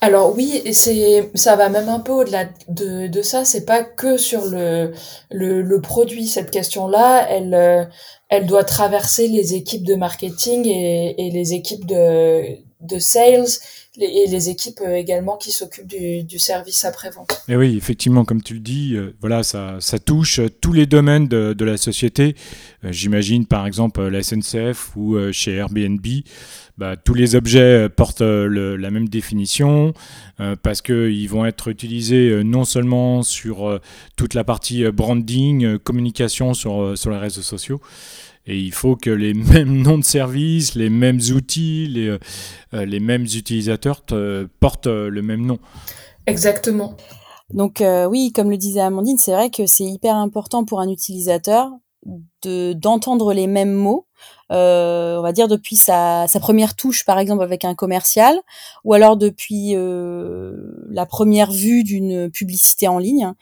[0.02, 3.46] Alors oui, c'est ça va même un peu au-delà de, de ça.
[3.46, 4.92] C'est pas que sur le,
[5.32, 7.28] le, le produit cette question-là.
[7.30, 7.84] Elle euh,
[8.30, 13.48] elle doit traverser les équipes de marketing et, et les équipes de de sales
[14.00, 17.42] et les équipes euh, également qui s'occupent du, service après-vente.
[17.50, 21.66] Et oui, effectivement, comme tu le dis, euh, voilà, ça, touche tous les domaines de,
[21.66, 22.36] la société.
[22.84, 26.06] Euh, J'imagine par exemple la SNCF ou euh, chez Airbnb
[26.78, 29.94] bah, tous les objets euh, portent euh, la même définition
[30.40, 33.80] euh, parce qu'ils vont être utilisés euh, non seulement sur
[34.16, 37.82] toute la partie branding, communication sur les réseaux sociaux,
[38.48, 42.18] et il faut que les mêmes noms de service, les mêmes outils, les,
[42.72, 45.60] les mêmes utilisateurs te, portent le même nom.
[46.26, 46.96] Exactement.
[47.54, 50.90] Donc euh, oui, comme le disait Amandine, c'est vrai que c'est hyper important pour un
[50.90, 51.72] utilisateur
[52.44, 54.08] de d'entendre les mêmes mots
[54.50, 58.40] on va dire depuis sa, sa, première touche, par exemple avec un commercial,
[58.86, 63.34] ou alors depuis la première vue d'une publicité en ligne.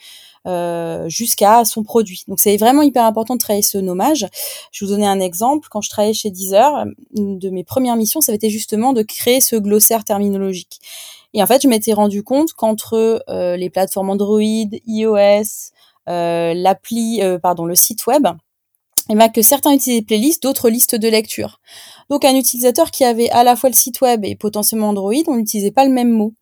[0.47, 2.23] Euh, jusqu'à son produit.
[2.27, 4.27] Donc c'est vraiment hyper important de travailler ce nommage.
[4.71, 5.67] Je vous donner un exemple.
[5.71, 9.01] Quand je travaillais chez Deezer, une de mes premières missions, ça avait été justement de
[9.01, 10.79] créer ce glossaire terminologique.
[11.33, 14.39] Et en fait, je m'étais rendu compte qu'entre euh, les plateformes Android,
[14.85, 15.71] iOS,
[16.09, 18.27] euh, l'appli, pardon, le site web,
[19.07, 21.59] et eh ben, que certains utilisaient des playlists, d'autres listes de lecture.
[22.09, 25.35] Donc un utilisateur qui avait à la fois le site web et potentiellement Android, on
[25.35, 26.33] n'utilisait pas le même mot.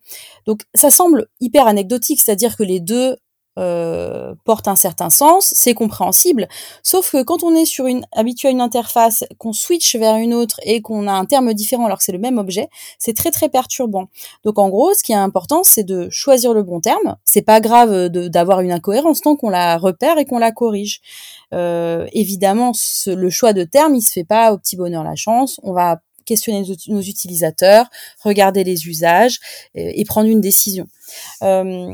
[0.46, 3.18] Donc ça semble hyper anecdotique, c'est-à-dire que les deux
[3.60, 6.48] euh, porte un certain sens, c'est compréhensible.
[6.82, 10.34] Sauf que quand on est sur une habitué à une interface, qu'on switch vers une
[10.34, 13.30] autre et qu'on a un terme différent alors que c'est le même objet, c'est très
[13.30, 14.08] très perturbant.
[14.44, 17.18] Donc en gros, ce qui est important, c'est de choisir le bon terme.
[17.26, 21.02] C'est pas grave d'avoir une incohérence tant qu'on la repère et qu'on la corrige.
[21.54, 22.72] Euh, évidemment,
[23.06, 25.60] le choix de terme, il se fait pas au petit bonheur la chance.
[25.62, 27.86] On va questionner nos, utilisateurs,
[28.24, 29.40] regarder les usages
[29.76, 30.88] et, et prendre une décision.
[31.44, 31.94] Euh,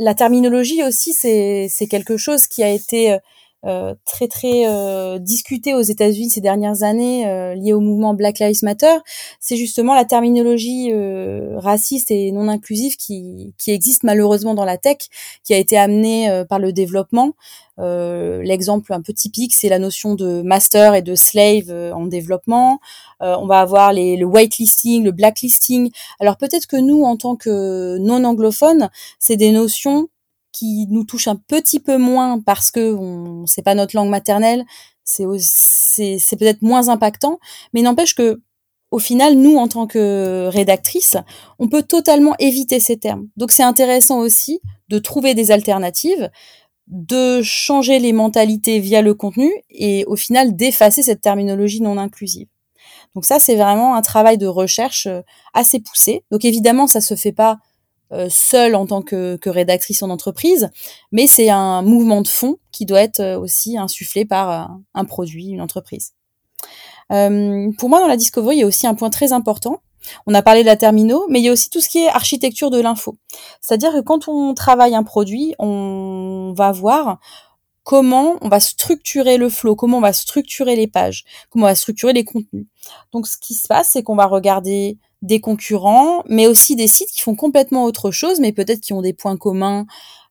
[0.00, 3.18] la terminologie aussi, c'est quelque chose qui a été euh,
[3.62, 8.62] très très euh, discuté aux États-Unis ces dernières années euh, lié au mouvement Black Lives
[8.62, 8.96] Matter,
[9.38, 10.92] c'est justement la terminologie
[11.56, 14.96] raciste et non inclusive qui, qui existe malheureusement dans la tech,
[15.44, 17.34] qui a été amenée par le développement.
[17.78, 22.78] L'exemple un peu typique, c'est la notion de master et de slave en développement.
[23.20, 25.90] on va avoir les, le whitelisting, le blacklisting.
[26.18, 30.08] Alors peut-être que nous, en tant que non anglophones, c'est des notions
[30.52, 34.64] qui nous touche un petit peu moins parce que on c'est pas notre langue maternelle,
[35.04, 37.38] c'est c'est peut-être moins impactant,
[37.72, 38.40] mais n'empêche que
[38.90, 41.16] au final, nous, en tant que rédactrice,
[41.58, 43.28] on peut totalement éviter ces termes.
[43.36, 46.28] Donc c'est intéressant aussi de trouver des alternatives,
[46.88, 52.48] de changer les mentalités via le contenu et au final d'effacer cette terminologie non inclusive.
[53.14, 55.22] Donc ça, c'est vraiment un travail de recherche euh,
[55.54, 56.24] assez poussé.
[56.30, 57.58] Donc évidemment, ça se fait pas
[58.28, 60.70] seule en tant que, rédactrice en entreprise,
[61.12, 65.04] mais c'est un mouvement de fond qui doit être euh, aussi insufflé par euh, un
[65.04, 66.12] produit, une entreprise.
[67.12, 69.82] Euh, pour moi, dans la discovery, il y a aussi un point très important.
[70.26, 72.08] On a parlé de la termino, mais il y a aussi tout ce qui est
[72.08, 73.16] architecture de l'info.
[73.60, 77.18] C'est-à-dire que quand on travaille un produit, on va voir
[77.82, 81.74] comment on va structurer le flow, comment on va structurer les pages, comment on va
[81.74, 82.66] structurer les contenus.
[83.12, 87.10] Donc, ce qui se passe, c'est qu'on va regarder des concurrents, mais aussi des sites
[87.10, 89.86] qui font complètement autre chose, mais peut-être qui ont des points communs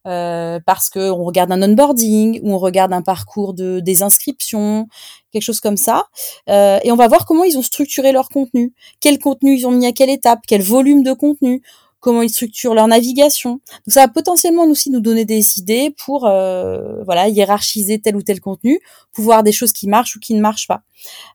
[0.07, 4.87] euh, parce que on regarde un onboarding ou on regarde un parcours de des inscriptions,
[5.31, 6.05] quelque chose comme ça,
[6.49, 9.71] euh, et on va voir comment ils ont structuré leur contenu, quel contenu ils ont
[9.71, 11.61] mis à quelle étape, quel volume de contenu,
[11.99, 13.51] comment ils structurent leur navigation.
[13.51, 18.21] Donc ça va potentiellement aussi nous donner des idées pour euh, voilà hiérarchiser tel ou
[18.21, 18.79] tel contenu,
[19.11, 20.81] pouvoir des choses qui marchent ou qui ne marchent pas.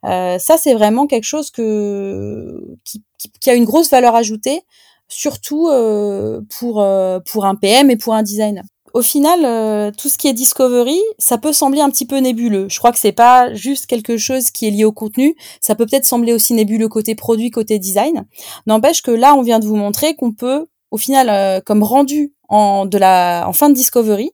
[0.04, 3.02] Euh, ça c'est vraiment quelque chose que qui,
[3.50, 4.62] a une grosse valeur ajoutée,
[5.08, 6.86] surtout euh, pour
[7.26, 11.00] pour un PM et pour un designer au final, euh, tout ce qui est discovery,
[11.18, 12.68] ça peut sembler un petit peu nébuleux.
[12.70, 15.34] Je crois que c'est pas juste quelque chose qui est lié au contenu.
[15.60, 18.24] Ça peut peut-être sembler aussi nébuleux côté produit, côté design.
[18.66, 22.32] N'empêche que là, on vient de vous montrer qu'on peut, au final, euh, comme rendu
[22.48, 24.30] en fin de discovery,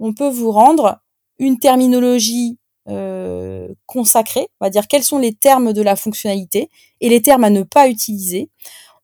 [0.00, 0.98] on peut vous rendre
[1.38, 4.48] une terminologie euh, consacrée.
[4.60, 6.68] On va dire quels sont les termes de la fonctionnalité
[7.00, 8.50] et les termes à ne pas utiliser.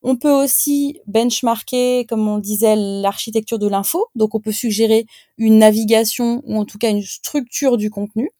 [0.02, 4.06] On peut aussi benchmarker, comme on disait, l'architecture de l'info.
[4.14, 8.30] Donc, on peut suggérer une navigation ou en tout cas une structure du contenu.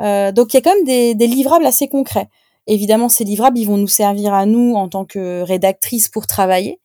[0.00, 2.28] Euh, donc, il y a quand même des, livrables assez concrets.
[2.66, 6.80] Évidemment, ces livrables, ils vont nous servir à nous en tant que rédactrice pour travailler,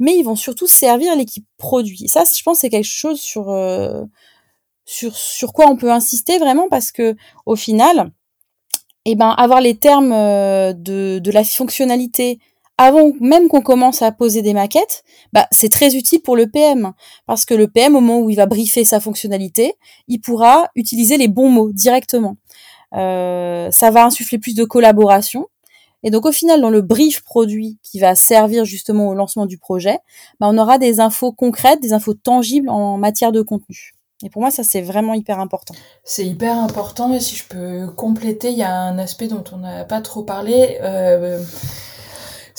[0.00, 2.08] mais ils vont surtout servir l'équipe produit.
[2.08, 4.02] ça, je pense, c'est quelque chose sur euh,
[4.84, 7.14] sur sur quoi on peut insister vraiment parce que
[7.46, 8.10] au final,
[9.04, 12.40] eh ben avoir les termes euh, de de la fonctionnalité
[12.78, 16.92] avant même qu'on commence à poser des maquettes, bah, c'est très utile pour le PM.
[17.26, 19.74] Parce que le PM, au moment où il va briefer sa fonctionnalité,
[20.06, 22.36] il pourra utiliser les bons mots directement.
[22.94, 25.48] Euh, ça va insuffler plus de collaboration.
[26.04, 29.58] Et donc au final, dans le brief produit qui va servir justement au lancement du
[29.58, 29.98] projet,
[30.38, 33.94] bah, on aura des infos concrètes, des infos tangibles en matière de contenu.
[34.24, 35.74] Et pour moi, ça, c'est vraiment hyper important.
[36.02, 37.12] C'est hyper important.
[37.12, 40.24] Et si je peux compléter, il y a un aspect dont on n'a pas trop
[40.24, 40.78] parlé.
[40.82, 41.40] Euh,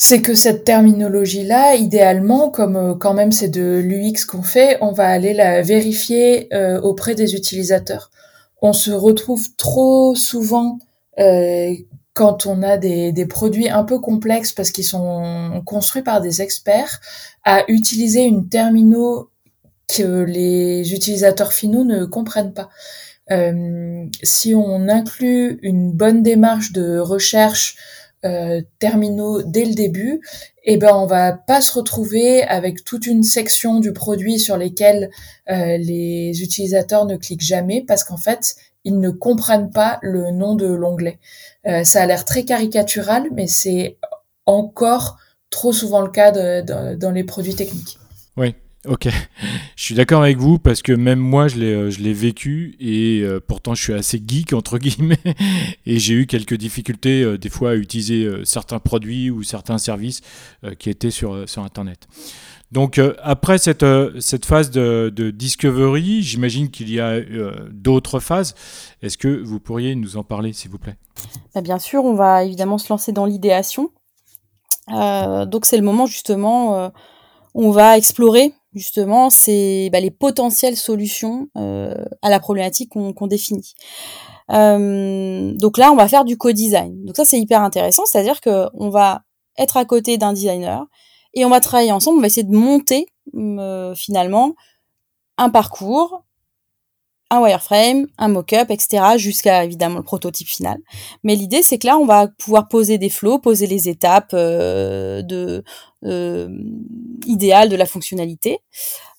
[0.02, 4.92] c'est que cette terminologie-là, idéalement, comme euh, quand même c'est de l'UX qu'on fait, on
[4.92, 8.10] va aller la vérifier euh, auprès des utilisateurs.
[8.62, 10.78] On se retrouve trop souvent
[11.18, 11.74] euh,
[12.14, 17.00] quand on a des, produits un peu complexes parce qu'ils sont construits par des experts
[17.44, 19.28] à utiliser une termino
[19.94, 22.70] que les utilisateurs finaux ne comprennent pas.
[24.22, 27.76] si on inclut une bonne démarche de recherche
[28.78, 30.20] terminaux dès le début,
[30.64, 35.10] eh ben on va pas se retrouver avec toute une section du produit sur lesquels
[35.48, 40.66] les utilisateurs ne cliquent jamais parce qu'en fait ils ne comprennent pas le nom de
[40.66, 41.18] l'onglet.
[41.66, 43.98] Euh, ça a l'air très caricatural, mais c'est
[44.46, 45.18] encore
[45.50, 47.98] trop souvent le cas dans les produits techniques.
[48.36, 48.54] Oui,
[48.86, 49.08] ok.
[49.76, 52.76] Je suis d'accord avec vous parce que même moi, je l'ai, euh, je l'ai vécu
[52.80, 55.18] et euh, pourtant je suis assez geek, entre guillemets,
[55.86, 60.22] et j'ai eu quelques difficultés des fois à utiliser certains produits ou certains services
[60.78, 62.08] qui étaient sur, sur Internet.
[62.72, 68.20] Donc euh, après cette, euh, cette phase de, discovery, j'imagine qu'il y a euh, d'autres
[68.20, 68.54] phases.
[69.02, 70.96] Est-ce que vous pourriez nous en parler, s'il vous plaît?
[71.54, 73.90] Bah, Bien sûr, on va évidemment se lancer dans l'idéation.
[74.88, 76.92] donc c'est le moment justement
[77.54, 79.28] où on va explorer justement
[79.92, 83.74] bah, les potentielles solutions à la problématique qu'on définit.
[84.48, 87.04] donc là, on va faire du co-design.
[87.04, 89.22] Donc ça, c'est hyper intéressant, c'est-à-dire qu'on va
[89.58, 90.86] être à côté d'un designer
[91.34, 93.06] et on va travailler ensemble, on va essayer de monter
[93.36, 94.54] euh, finalement
[95.38, 96.24] un parcours,
[97.30, 100.78] un wireframe, un mock-up, etc., jusqu'à évidemment le prototype final.
[101.22, 105.22] Mais l'idée, c'est que là, on va pouvoir poser des flows, poser les étapes euh,
[106.04, 106.48] euh,
[107.26, 108.60] idéales de la fonctionnalité.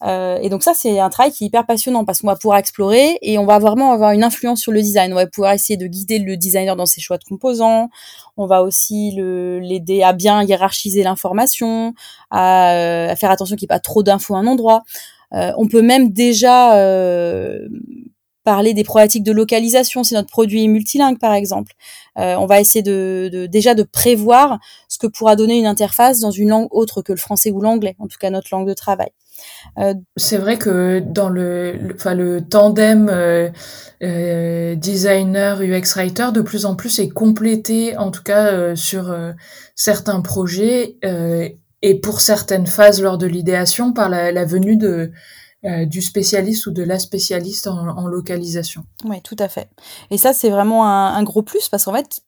[0.03, 2.57] Euh, et donc ça, c'est un travail qui est hyper passionnant parce qu'on va pouvoir
[2.57, 5.13] explorer et on va vraiment avoir une influence sur le design.
[5.13, 7.89] On va pouvoir essayer de guider le designer dans ses choix de composants.
[8.35, 11.93] On va aussi l'aider à bien hiérarchiser l'information,
[12.31, 14.83] à, euh, à, faire attention qu'il n'y ait pas trop d'infos à un endroit.
[15.33, 17.67] Euh, on peut même déjà euh,
[18.43, 21.73] parler des problématiques de localisation si notre produit est multilingue par exemple.
[22.17, 26.31] Euh, on va essayer de, déjà de prévoir ce que pourra donner une interface dans
[26.31, 29.09] une langue autre que le français ou l'anglais, en tout cas notre langue de travail.
[30.17, 33.09] C'est vrai que dans le, enfin le tandem
[34.75, 39.15] designer UX writer de plus en plus est complété, en tout cas sur
[39.75, 40.97] certains projets
[41.81, 45.11] et pour certaines phases lors de l'idéation par la, venue de
[45.63, 48.83] euh, du spécialiste ou de la spécialiste en, localisation.
[49.05, 49.69] Oui, tout à fait.
[50.09, 52.21] Et ça, c'est vraiment un, gros plus parce qu'en fait,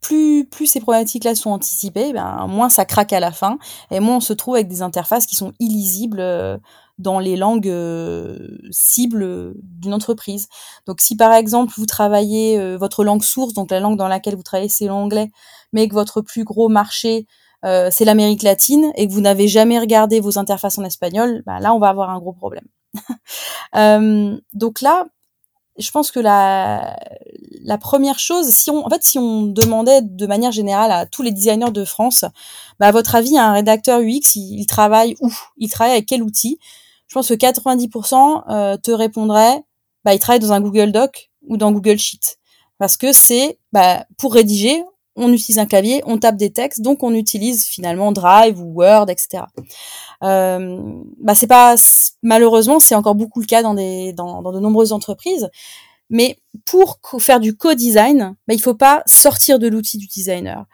[0.00, 3.58] plus, plus ces problématiques-là sont anticipées, ben, moins ça craque à la fin
[3.90, 6.58] et moins on se trouve avec des interfaces qui sont illisibles euh,
[6.98, 10.48] dans les langues euh, cibles d'une entreprise.
[10.86, 14.42] Donc si par exemple vous travaillez votre langue source, donc la langue dans laquelle vous
[14.42, 15.30] travaillez c'est l'anglais,
[15.72, 17.26] mais que votre plus gros marché
[17.64, 21.58] euh, c'est l'Amérique latine et que vous n'avez jamais regardé vos interfaces en espagnol, bah
[21.60, 22.66] là on va avoir un gros problème.
[23.76, 25.06] euh, donc là,
[25.78, 26.96] je pense que la,
[27.62, 31.22] la première chose, si on, en fait, si on demandait de manière générale à tous
[31.22, 32.24] les designers de France,
[32.80, 35.32] bah, à votre avis, un rédacteur UX, il, travaille où?
[35.56, 36.58] Il travaille avec quel outil?
[37.06, 39.62] Je pense que 90% euh, te répondraient,
[40.04, 42.38] bah, il travaille dans un Google Doc ou dans Google Sheet.
[42.78, 44.82] Parce que c'est, bah, pour rédiger,
[45.18, 49.10] on utilise un clavier, on tape des textes, donc on utilise finalement Drive ou Word,
[49.10, 49.44] etc.
[50.22, 50.78] Euh,
[51.20, 51.74] bah c'est pas
[52.22, 55.50] malheureusement c'est encore beaucoup le cas dans des dans, de nombreuses entreprises,
[56.08, 60.64] mais pour faire du co-design, bah, il faut pas sortir de l'outil du designer.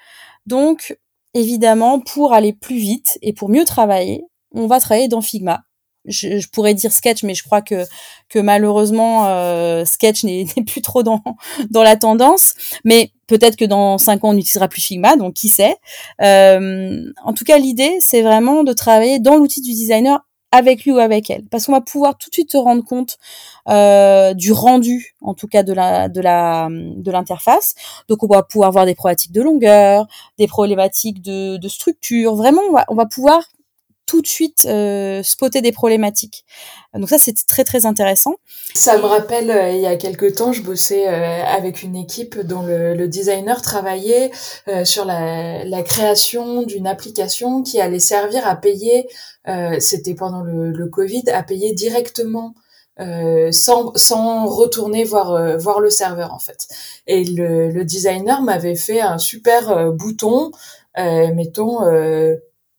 [0.47, 0.99] Donc
[1.32, 5.64] évidemment pour aller plus vite et pour mieux travailler, on va travailler dans Figma
[6.07, 7.85] je, pourrais dire sketch, mais je crois que
[8.29, 11.23] que malheureusement euh, sketch n'est plus trop dans
[11.71, 12.55] dans la tendance.
[12.85, 15.77] Mais peut-être que dans cinq ans on utilisera plus Figma, donc qui sait.
[16.23, 20.21] Euh, en tout cas, l'idée c'est vraiment de travailler dans l'outil du designer
[20.53, 23.19] avec lui ou avec elle, parce qu'on va pouvoir tout de suite se rendre compte
[23.69, 27.75] euh, du rendu, en tout cas de la de la de l'interface.
[28.09, 30.07] Donc on va pouvoir voir des problématiques de longueur,
[30.39, 32.37] des problématiques de, de structure.
[32.37, 33.43] Vraiment, on va, on va pouvoir
[34.07, 36.45] tout de suite euh, spotter des problématiques.
[36.95, 38.37] Donc ça, c'était très très intéressant.
[38.75, 42.39] Ça me rappelle, euh, il y a quelques temps, je bossais euh, avec une équipe
[42.41, 44.31] dont le, le designer travaillait
[44.69, 49.09] euh, sur la, la création d'une application qui allait servir à payer,
[49.79, 52.55] c'était pendant le, le, Covid, à payer directement.
[53.51, 56.69] sans, sans retourner voir voir le serveur en fait
[57.07, 60.53] et le, le designer m'avait fait un super bouton
[60.97, 61.81] mettons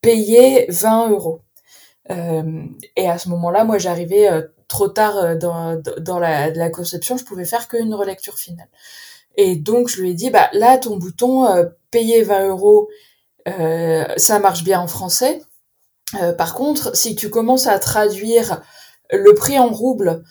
[0.06, 1.40] payer 20 euros.
[2.12, 2.62] Euh,
[2.94, 7.24] et à ce moment-là, moi, j'arrivais euh, trop tard euh, dans, dans la, conception, je
[7.24, 8.68] pouvais faire qu'une relecture finale.
[9.36, 11.44] Et donc, je lui ai dit, bah là, ton bouton
[11.90, 12.88] payer 20 euros,
[14.16, 15.42] ça marche bien en français.
[16.38, 18.62] par contre, si tu commences à traduire
[19.10, 20.24] le prix en rouble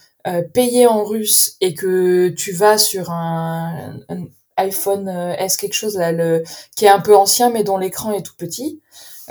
[0.53, 4.23] payé en russe et que tu vas sur un, un
[4.57, 5.07] iPhone
[5.37, 6.41] S quelque chose là, le,
[6.75, 8.81] qui est un peu ancien mais dont l'écran est tout petit,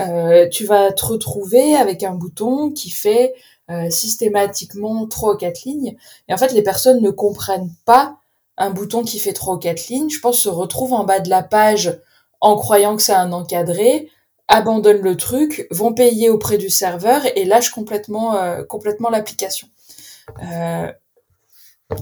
[0.01, 3.35] euh, tu vas te retrouver avec un bouton qui fait
[3.71, 5.97] euh, systématiquement trois ou quatre lignes.
[6.29, 8.17] Et en fait, les personnes ne comprennent pas
[8.57, 10.11] un bouton qui fait trois ou quatre lignes.
[10.11, 12.01] Je pense se retrouvent en bas de la page
[12.41, 14.11] en croyant que c'est un encadré,
[14.49, 19.69] abandonnent le truc, vont payer auprès du serveur et lâchent complètement, euh, complètement l'application.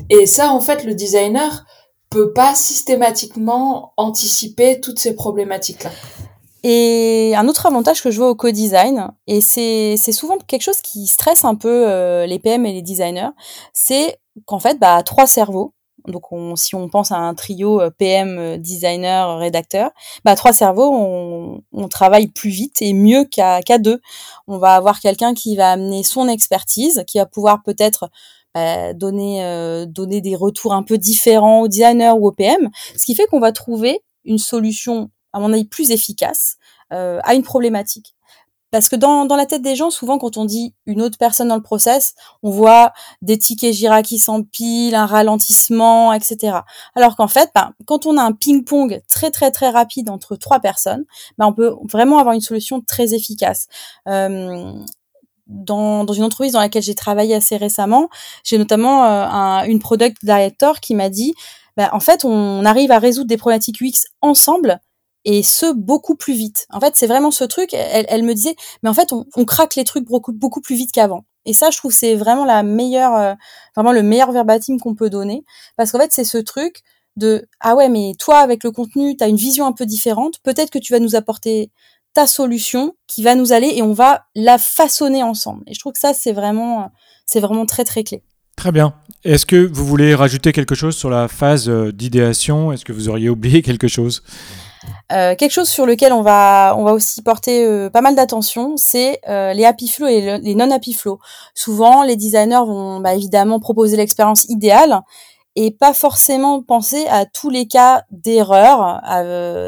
[0.09, 1.67] Et ça, en fait, le designer
[2.11, 5.91] peut pas systématiquement anticiper toutes ces problématiques-là.
[6.63, 11.07] Et un autre avantage que je vois au co-design, et c'est souvent quelque chose qui
[11.07, 13.31] stresse un peu euh, les PM et les designers,
[13.73, 15.75] c'est qu'en fait, bah, trois cerveaux,
[16.07, 19.91] donc on, si on pense à un trio euh, PM, euh, designer, rédacteur,
[20.25, 24.01] bah, trois cerveaux, on, on travaille plus vite et mieux qu'à deux.
[24.47, 28.09] On va avoir quelqu'un qui va amener son expertise, qui va pouvoir peut-être
[28.55, 33.15] bah, donner, donner des retours un peu différents au designer ou au PM, ce qui
[33.17, 36.57] fait qu'on va trouver une solution à mon avis, plus efficace
[36.93, 38.15] euh, à une problématique.
[38.73, 41.57] Parce que dans, la tête des gens, souvent, quand on dit une autre personne dans
[41.57, 46.61] le process, on voit des tickets Jira qui s'empilent, un ralentissement, etc.
[46.97, 50.59] Alors qu'en fait, ben, quand on a un ping-pong très très très rapide entre trois
[50.59, 51.05] personnes,
[51.37, 53.69] ben, on peut vraiment avoir une solution très efficace.
[54.09, 54.73] Euh,
[55.49, 58.09] dans, dans, une entreprise dans laquelle j'ai travaillé assez récemment,
[58.43, 61.35] j'ai notamment euh, un, une product director qui m'a dit,
[61.77, 64.81] ben, en fait, on arrive à résoudre des problématiques UX ensemble
[65.25, 66.67] et ce beaucoup plus vite.
[66.71, 67.75] En fait, c'est vraiment ce truc.
[67.75, 71.25] Elle, me disait, mais en fait, on, craque les trucs beaucoup, beaucoup plus vite qu'avant.
[71.45, 73.35] Et ça, je trouve, c'est vraiment la meilleure, euh,
[73.77, 75.45] vraiment le meilleur verbatim qu'on peut donner,
[75.77, 76.83] parce qu'en fait, c'est ce truc
[77.17, 80.37] de ah ouais, mais toi, avec le contenu, tu as une vision un peu différente.
[80.43, 81.71] Peut-être que tu vas nous apporter
[82.15, 85.63] ta solution qui va nous aller et on va la façonner ensemble.
[85.67, 86.91] Et je trouve que ça, c'est vraiment,
[87.27, 88.23] c'est vraiment très très clé.
[88.57, 88.95] Très bien.
[89.25, 92.73] Est-ce que vous voulez rajouter quelque chose sur la phase euh, d'idéation?
[92.73, 94.23] Est-ce que vous auriez oublié quelque chose?
[95.13, 98.77] Euh, quelque chose sur lequel on va, on va aussi porter euh, pas mal d'attention,
[98.77, 101.19] c'est euh, les happy flow et les non happy flow.
[101.55, 105.01] Souvent, les designers vont bah, évidemment proposer l'expérience idéale
[105.55, 109.03] et pas forcément penser à tous les cas d'erreur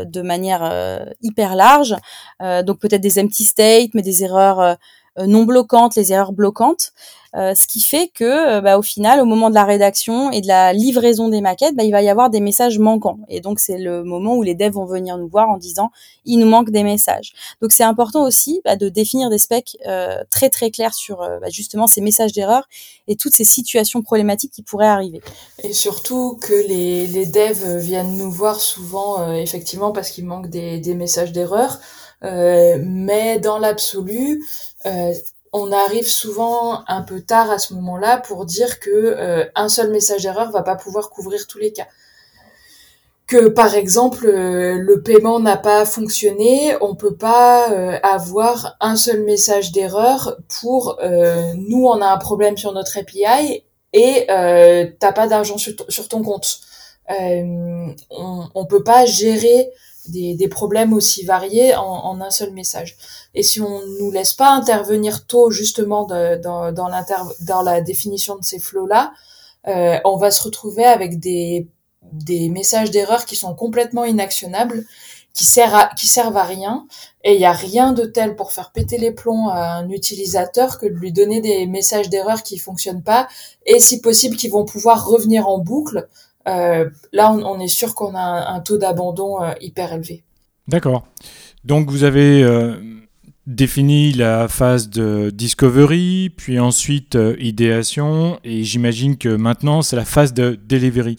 [0.07, 1.95] de manière hyper large.
[2.41, 4.79] donc peut-être des empty states, mais des erreurs
[5.19, 6.93] non bloquantes, les erreurs bloquantes.
[7.37, 10.41] Euh, ce qui fait que, euh, bah, au final, au moment de la rédaction et
[10.41, 13.19] de la livraison des maquettes, bah, il va y avoir des messages manquants.
[13.29, 15.91] Et donc, c'est le moment où les devs vont venir nous voir en disant
[16.25, 17.33] il nous manque des messages.
[17.61, 21.49] Donc, c'est important aussi bah, de définir des specs euh, très très clairs sur bah,
[21.51, 22.69] justement ces messages d'erreur
[23.09, 25.21] et toutes ces situations problématiques qui pourraient arriver.
[25.65, 30.79] Et surtout que les, les devs viennent nous voir souvent effectivement parce qu'il manque des,
[30.79, 31.81] des messages d'erreur.
[32.25, 34.45] Euh, mais dans l'absolu,
[34.87, 35.12] euh,
[35.57, 39.91] on arrive souvent un peu tard à ce moment-là pour dire que euh, un seul
[39.93, 41.87] message d'erreur va pas pouvoir couvrir tous les cas.
[43.29, 48.97] Que par exemple euh, le paiement n'a pas fonctionné, on peut pas euh, avoir un
[48.97, 50.99] seul message d'erreur pour
[51.55, 53.62] nous on a un problème sur notre API
[53.93, 56.59] et t'as pas d'argent sur, ton compte.
[57.09, 57.95] on,
[58.57, 59.70] on peut pas gérer
[60.09, 62.97] des, des problèmes aussi variés en, en, un seul message.
[63.35, 66.91] Et si on nous laisse pas intervenir tôt justement de, dans, dans,
[67.41, 69.13] dans la définition de ces flots-là,
[69.67, 71.69] euh, on va se retrouver avec des,
[72.13, 74.85] des messages d'erreur qui sont complètement inactionnables,
[75.33, 76.87] qui, servent à, qui servent à rien.
[77.25, 80.79] Et il n'y a rien de tel pour faire péter les plombs à un utilisateur
[80.79, 83.29] que de lui donner des messages d'erreur qui fonctionnent pas
[83.67, 86.09] et si possible qui vont pouvoir revenir en boucle
[86.47, 90.25] là, on, est sûr qu'on a un, taux d'abandon euh, hyper élevé.
[90.69, 91.07] D'accord.
[91.65, 92.75] Donc, vous avez euh,
[93.47, 100.35] défini la phase de discovery, puis ensuite idéation, et j'imagine que maintenant, c'est la phase
[100.35, 101.17] de delivery.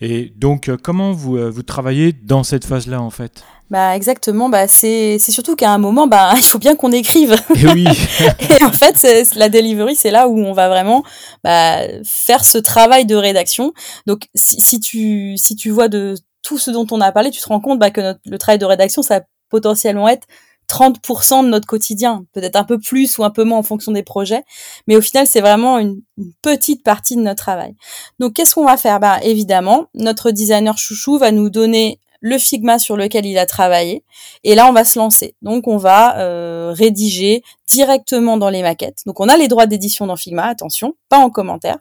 [0.00, 3.44] Et donc, comment vous, vous travaillez dans cette phase-là, en fait?
[3.70, 7.36] Bah exactement, bah c'est c'est surtout qu'à un moment bah il faut bien qu'on écrive.
[7.54, 7.84] Et oui.
[8.60, 11.04] et en fait, c'est, la delivery, c'est là où on va vraiment
[11.44, 13.74] bah, faire ce travail de rédaction.
[14.06, 17.42] Donc si, si tu si tu vois de tout ce dont on a parlé, tu
[17.42, 20.26] te rends compte bah, que notre, le travail de rédaction ça va potentiellement être
[20.68, 24.02] 30% de notre quotidien, peut-être un peu plus ou un peu moins en fonction des
[24.02, 24.44] projets,
[24.86, 26.00] mais au final c'est vraiment une,
[26.42, 27.76] petite partie de notre travail.
[28.18, 28.98] Donc qu'est-ce qu'on va faire?
[28.98, 34.04] Bah évidemment, notre designer chouchou va nous donner le Figma sur lequel il a travaillé.
[34.44, 35.34] Et là, on va se lancer.
[35.42, 38.98] Donc, on va euh, rédiger directement dans les maquettes.
[39.06, 41.78] Donc, on a les droits d'édition dans Figma, attention, pas en commentaire.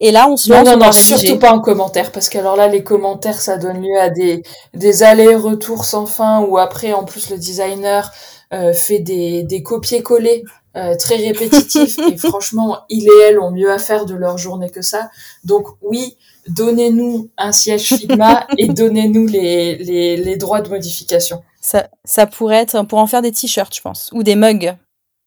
[0.00, 0.66] Et là, on se lance.
[0.66, 3.82] Non, non, non, surtout pas en commentaire, parce que alors là, les commentaires, ça donne
[3.82, 4.42] lieu à des,
[4.74, 8.10] des allers-retours sans fin, où après, en plus, le designer
[8.52, 10.44] euh, fait des, des copier-coller
[10.76, 14.70] euh, très répétitif et franchement, il et elle ont mieux à faire de leur journée
[14.70, 15.10] que ça.
[15.44, 16.16] Donc oui,
[16.50, 21.42] donnez-nous un siège Figma et donnez-nous les, les, les, droits de modification.
[21.60, 24.76] Ça, ça pourrait être pour en faire des t-shirts, je pense, ou des mugs.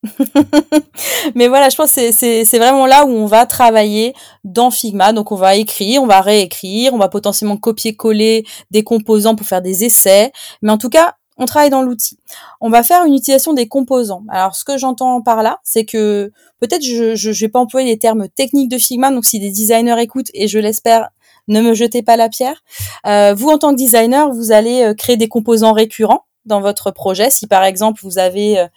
[1.36, 4.13] Mais voilà, je pense que c'est vraiment là où on va travailler
[4.43, 5.13] dans Figma.
[5.13, 9.61] Donc on va écrire, on va réécrire, on va potentiellement copier-coller des composants pour faire
[9.61, 10.32] des essais.
[10.61, 12.17] Mais en tout cas, on travaille dans l'outil.
[12.61, 14.23] On va faire une utilisation des composants.
[14.29, 17.97] Alors, ce que j'entends par là, c'est que peut-être je, je, vais pas employer les
[17.97, 19.11] termes techniques de Figma.
[19.11, 21.09] Donc, si des designers écoutent, et je l'espère,
[21.47, 22.63] ne me jetez pas la pierre.
[23.05, 26.91] Euh, vous, en tant que designer, vous allez euh, créer des composants récurrents dans votre
[26.91, 27.29] projet.
[27.29, 28.67] Si par exemple vous avez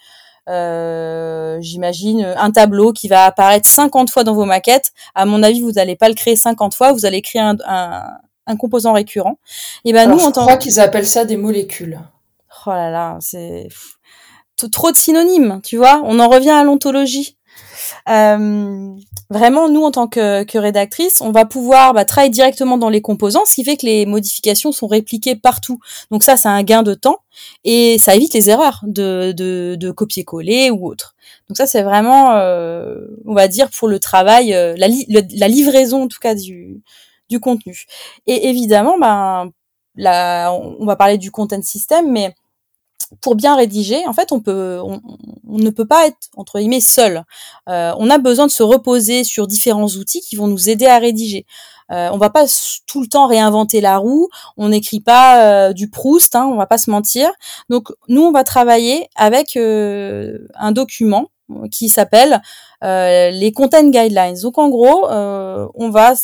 [0.48, 4.92] euh, j'imagine, un tableau qui va apparaître 50 fois dans vos maquettes.
[5.14, 8.04] À mon avis, vous n'allez pas le créer 50 fois, vous allez créer un, un,
[8.46, 9.38] un composant récurrent.
[9.84, 11.98] Et ben nous, je crois qu'ils appellent ça des molécules
[12.66, 13.68] oh là là, c'est
[14.72, 16.02] trop de synonymes, tu vois.
[16.04, 17.36] On en revient à l'ontologie.
[18.08, 18.94] Euh,
[19.30, 23.00] vraiment, nous, en tant que, que rédactrice, on va pouvoir bah, travailler directement dans les
[23.00, 25.78] composants, ce qui fait que les modifications sont répliquées partout.
[26.10, 27.18] Donc ça, c'est un gain de temps
[27.64, 31.14] et ça évite les erreurs de, de, de copier-coller ou autre.
[31.48, 36.08] Donc ça, c'est vraiment, euh, on va dire, pour le travail, euh, la, livraison en
[36.08, 36.82] tout cas du,
[37.40, 37.84] contenu.
[38.26, 39.50] Et évidemment, ben,
[39.96, 42.34] là, on va parler du content system, mais
[43.20, 45.00] pour bien rédiger, en fait, on peut, on,
[45.46, 47.24] ne peut pas être entre guillemets seul.
[47.68, 50.98] Euh, on a besoin de se reposer sur différents outils qui vont nous aider à
[50.98, 51.46] rédiger.
[51.92, 52.46] Euh, on va pas
[52.86, 54.28] tout le temps réinventer la roue.
[54.56, 57.30] On n'écrit pas euh, du Proust, hein, on va pas se mentir.
[57.70, 61.30] Donc nous, on va travailler avec euh, un document
[61.70, 62.42] qui s'appelle
[62.82, 64.40] les content guidelines.
[64.42, 66.14] Donc en gros, on va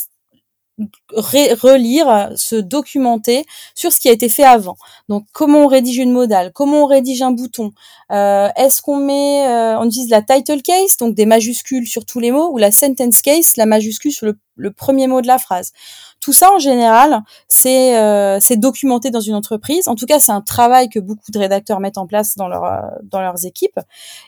[1.15, 3.45] relire, se documenter
[3.75, 4.75] sur ce qui a été fait avant.
[5.07, 7.71] Donc comment on rédige une modale, comment on rédige un bouton,
[8.11, 12.19] euh, est-ce qu'on met, euh, on utilise la title case, donc des majuscules sur tous
[12.19, 15.71] les mots, ou la sentence case, la majuscule sur le, premier mot de la phrase.
[16.19, 19.87] Tout ça en général, c'est euh, documenté dans une entreprise.
[19.87, 22.63] En tout cas, c'est un travail que beaucoup de rédacteurs mettent en place dans leur
[23.03, 23.79] dans leurs équipes.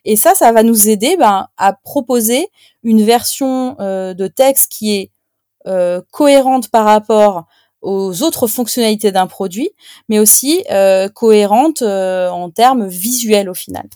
[0.04, 2.50] Et ça, ça va nous aider ben, à proposer
[2.84, 5.12] une version de texte qui est
[5.68, 7.46] euh, cohérente par rapport
[7.82, 9.70] aux autres fonctionnalités d'un produit,
[10.10, 13.88] mais aussi euh, cohérente euh, en termes visuels au final.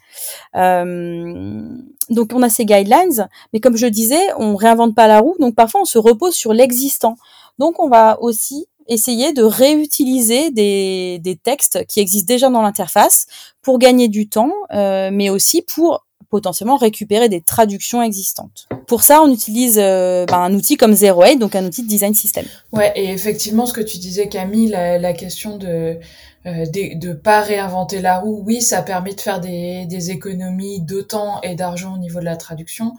[2.10, 5.56] donc on a ces guidelines, mais comme je disais, on réinvente pas la roue, donc
[5.56, 7.18] parfois on se repose sur l'existant.
[7.58, 13.28] Donc on va aussi essayer de réutiliser des, des textes qui existent déjà dans l'interface
[13.62, 18.68] pour gagner du temps, mais aussi pour potentiellement récupérer des traductions existantes.
[18.88, 21.88] Pour ça, on utilise euh, ben, un outil comme Zero Eight, donc un outil de
[21.88, 22.46] design system.
[22.72, 26.00] Ouais, et effectivement, ce que tu disais, Camille, la, la question de
[26.46, 31.02] euh, de, pas réinventer la roue, oui, ça permet de faire des, des économies de
[31.02, 32.94] temps et d'argent au niveau de la traduction,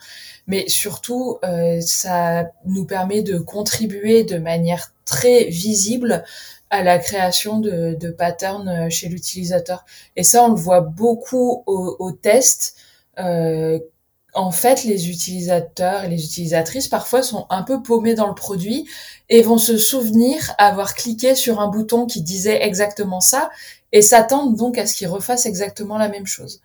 [0.47, 6.23] mais surtout, euh, ça nous permet de contribuer de manière très visible
[6.69, 9.87] à la création de, de patterns chez l'utilisateur.
[10.17, 16.09] Et ça, on le voit beaucoup au, au test euh, en fait, les utilisateurs et
[16.09, 18.89] les utilisatrices parfois sont un peu paumés dans le produit
[19.29, 23.51] et vont se souvenir avoir cliqué sur un bouton qui disait exactement ça
[23.93, 26.61] et s'attendent donc à ce qu'ils refassent exactement la même chose.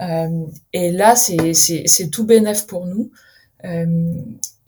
[0.00, 3.10] Euh, et là, c'est tout bénef pour nous.
[3.64, 4.12] Euh,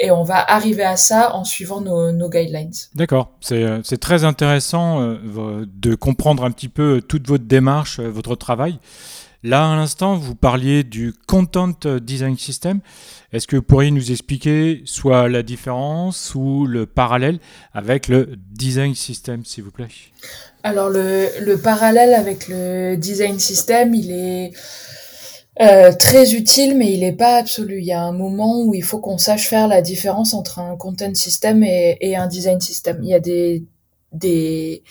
[0.01, 2.73] et on va arriver à ça en suivant nos, nos guidelines.
[2.95, 8.79] D'accord, c'est très intéressant euh, de comprendre un petit peu toute votre démarche, votre travail.
[9.43, 11.73] Là, à l'instant, vous parliez du Content
[12.03, 12.81] Design System.
[13.33, 17.39] Est-ce que vous pourriez nous expliquer soit la différence ou le parallèle
[17.73, 19.89] avec le Design System, s'il vous plaît?
[20.63, 24.53] Alors, le, parallèle avec le Design System, il est
[25.63, 27.79] euh, très utile, mais il n'est pas absolu.
[27.79, 30.77] Il y a un moment où il faut qu'on sache faire la différence entre un
[30.77, 32.99] Content System et, et un Design System.
[33.03, 33.65] Il y a des,
[34.13, 34.83] des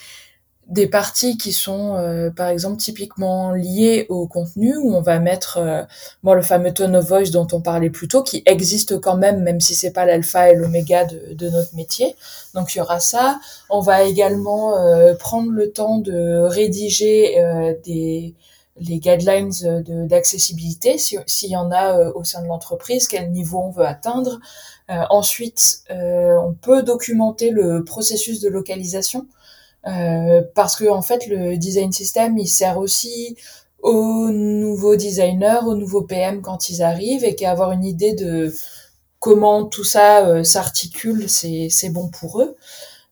[0.69, 5.57] des parties qui sont euh, par exemple typiquement liées au contenu où on va mettre
[5.57, 5.81] euh,
[6.21, 9.41] bon le fameux tone of voice dont on parlait plus tôt qui existe quand même
[9.41, 12.15] même si c'est pas l'alpha et l'oméga de, de, notre métier.
[12.53, 13.39] Donc il y aura ça.
[13.69, 18.35] On va également euh, prendre le temps de rédiger euh, des
[18.81, 19.51] les guidelines
[20.07, 24.39] d'accessibilité s'il y en a au sein de l'entreprise quel niveau on veut atteindre.
[24.87, 29.25] Ensuite on peut documenter le processus de localisation
[29.87, 33.37] euh, parce que en fait le design system il sert aussi
[33.81, 38.53] aux nouveaux designers, aux nouveaux PM quand ils arrivent et qu'avoir une idée de
[39.19, 42.57] comment tout ça euh, s'articule, c'est bon pour eux.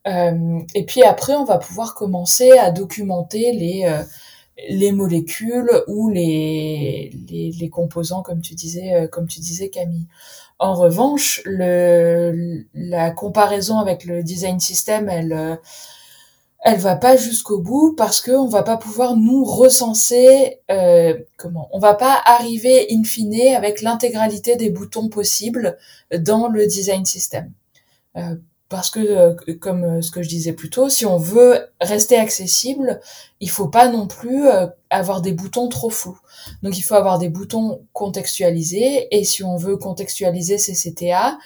[0.08, 4.04] Euh, et puis après, on va pouvoir commencer à documenter les
[4.70, 10.08] les molécules ou les, les, les, composants, comme tu disais, comme tu disais Camille.
[10.58, 15.60] En revanche, le, la comparaison avec le design system, elle,
[16.68, 21.70] elle va pas jusqu'au bout parce que on va pas pouvoir nous recenser euh, comment
[21.72, 25.78] on va pas arriver in fine avec l'intégralité des boutons possibles
[26.12, 27.54] dans le design system.
[28.18, 28.36] Euh,
[28.68, 32.18] parce que euh, comme euh, ce que je disais plus tôt si on veut rester
[32.18, 33.00] accessible
[33.40, 34.50] il faut pas non plus
[34.90, 36.20] avoir des boutons trop flous.
[36.64, 41.38] Donc il faut avoir des boutons contextualisés et si on veut contextualiser ces CTA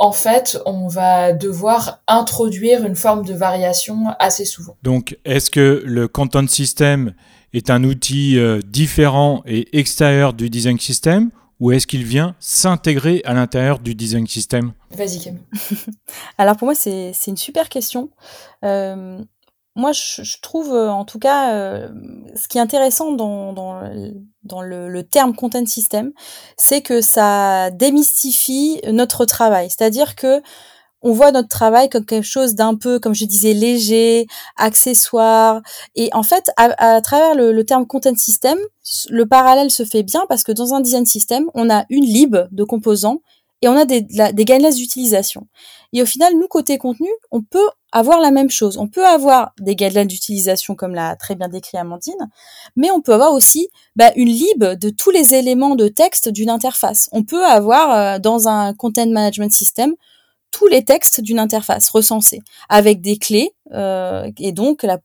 [0.00, 4.74] en fait, on va devoir introduire une forme de variation assez souvent.
[4.82, 7.12] Donc, est-ce que le content system
[7.52, 11.30] est un outil euh, différent et extérieur du design system
[11.60, 14.72] ou est-ce qu'il vient s'intégrer à l'intérieur du design system?
[14.90, 15.44] Vas-y Camille.
[16.38, 18.08] Alors pour moi c'est une super question.
[18.64, 19.22] Euh,
[19.76, 21.88] moi, je, trouve, euh, en tout cas, euh,
[22.34, 23.80] ce qui est intéressant dans, dans,
[24.42, 26.12] dans le, le, terme content system,
[26.56, 29.70] c'est que ça démystifie notre travail.
[29.70, 30.42] C'est-à-dire que
[31.02, 35.62] on voit notre travail comme quelque chose d'un peu, comme je disais, léger, accessoire.
[35.94, 38.58] Et en fait, à, à travers le, le, terme content system,
[39.08, 42.36] le parallèle se fait bien parce que dans un design system, on a une lib
[42.50, 43.22] de composants
[43.62, 45.46] et on a des, des guidelines d'utilisation.
[45.92, 48.78] Et au final, nous, côté contenu, on peut avoir la même chose.
[48.78, 52.30] On peut avoir des guidelines d'utilisation, comme l'a très bien décrit Amandine,
[52.76, 56.50] mais on peut avoir aussi bah, une lib de tous les éléments de texte d'une
[56.50, 57.08] interface.
[57.12, 59.94] On peut avoir euh, dans un content management system
[60.50, 64.98] tous les textes d'une interface recensés, avec des clés euh, et donc la,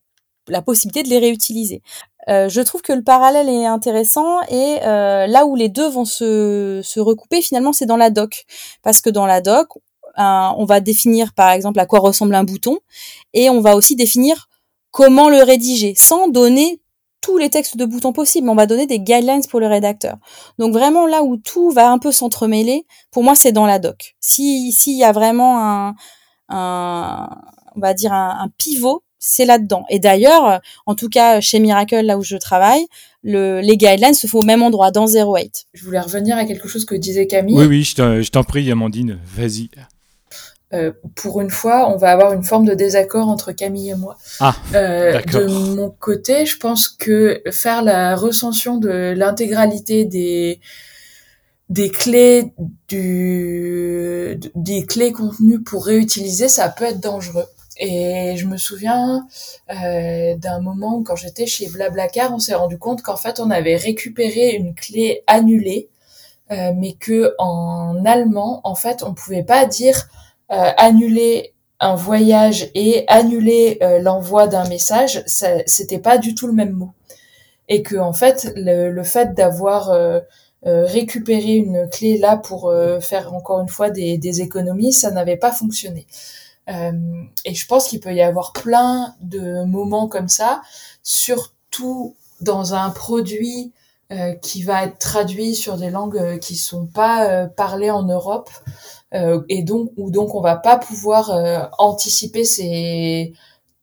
[0.47, 1.82] la possibilité de les réutiliser.
[2.30, 6.05] Euh, je trouve que le parallèle est intéressant et euh, là où les deux vont
[6.05, 8.45] se, recouper finalement c'est dans la doc
[8.82, 9.67] parce que dans la doc
[10.17, 12.80] on va définir par exemple à quoi ressemble un bouton
[13.34, 14.47] et on va aussi définir
[14.91, 16.82] comment le rédiger sans donner
[17.21, 20.17] tous les textes de boutons possibles, on va donner des guidelines pour le rédacteur.
[20.59, 24.15] Donc vraiment là où tout va un peu s'entremêler, pour moi c'est dans la doc.
[24.19, 25.59] Si s'il y a vraiment
[26.49, 27.28] un,
[27.76, 29.86] on va dire un pivot c'est là-dedans.
[29.89, 32.86] Et d'ailleurs, en tout cas chez Miracle, là où je travaille,
[33.23, 35.65] le, les guidelines se font au même endroit, dans 08.
[35.73, 37.57] Je voulais revenir à quelque chose que disait Camille.
[37.57, 39.69] Oui, oui, je t'en prie, Amandine, vas-y.
[40.73, 44.17] Euh, pour une fois, on va avoir une forme de désaccord entre Camille et moi.
[44.39, 50.59] Ah, euh, de mon côté, je pense que faire la recension de l'intégralité des
[51.69, 52.53] des clés
[52.89, 57.45] du des clés contenues pour réutiliser, ça peut être dangereux.
[57.78, 59.28] Et je me souviens
[59.69, 63.76] euh, d'un moment quand j'étais chez Blablacar, on s'est rendu compte qu'en fait on avait
[63.76, 65.89] récupéré une clé annulée,
[66.51, 70.07] euh, mais que en allemand, en fait, on pouvait pas dire
[70.51, 76.71] euh, annuler un voyage et annuler l'envoi d'un message, c'était pas du tout le même
[76.71, 76.93] mot.
[77.67, 79.91] Et que en fait, le, fait d'avoir
[80.63, 86.07] récupéré une clé là pour faire encore une fois des économies, ça n'avait pas fonctionné.
[86.70, 86.91] Euh,
[87.45, 90.61] et je pense qu'il peut y avoir plein de moments comme ça,
[91.03, 93.72] surtout dans un produit
[94.11, 98.49] euh, qui va être traduit sur des langues euh, qui sont pas parlées en Europe
[99.47, 101.32] et donc où donc on va pas pouvoir
[101.78, 103.34] anticiper ces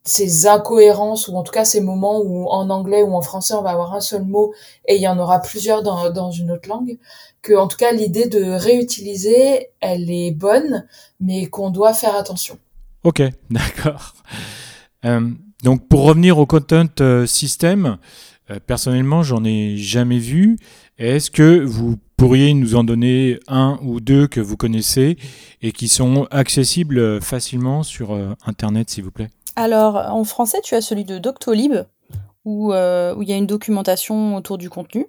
[0.03, 3.63] ces incohérences ou en tout cas ces moments où en anglais ou en français on
[3.63, 4.53] va avoir un seul mot
[4.87, 6.99] et il y en aura plusieurs dans, dans une autre langue
[7.41, 10.85] que en tout cas l'idée de réutiliser elle est bonne
[11.19, 12.59] mais qu'on doit faire attention
[13.03, 14.13] Ok, d'accord.
[15.05, 15.29] Euh,
[15.63, 17.97] donc pour revenir au content euh, system,
[18.49, 20.57] euh, personnellement, j'en ai jamais vu.
[20.97, 25.17] Est-ce que vous pourriez nous en donner un ou deux que vous connaissez
[25.61, 29.29] et qui sont accessibles facilement sur Internet, s'il vous plaît?
[29.55, 31.73] Alors, en français, tu as celui de Doctolib,
[32.45, 35.07] où, où il y a une documentation autour du contenu.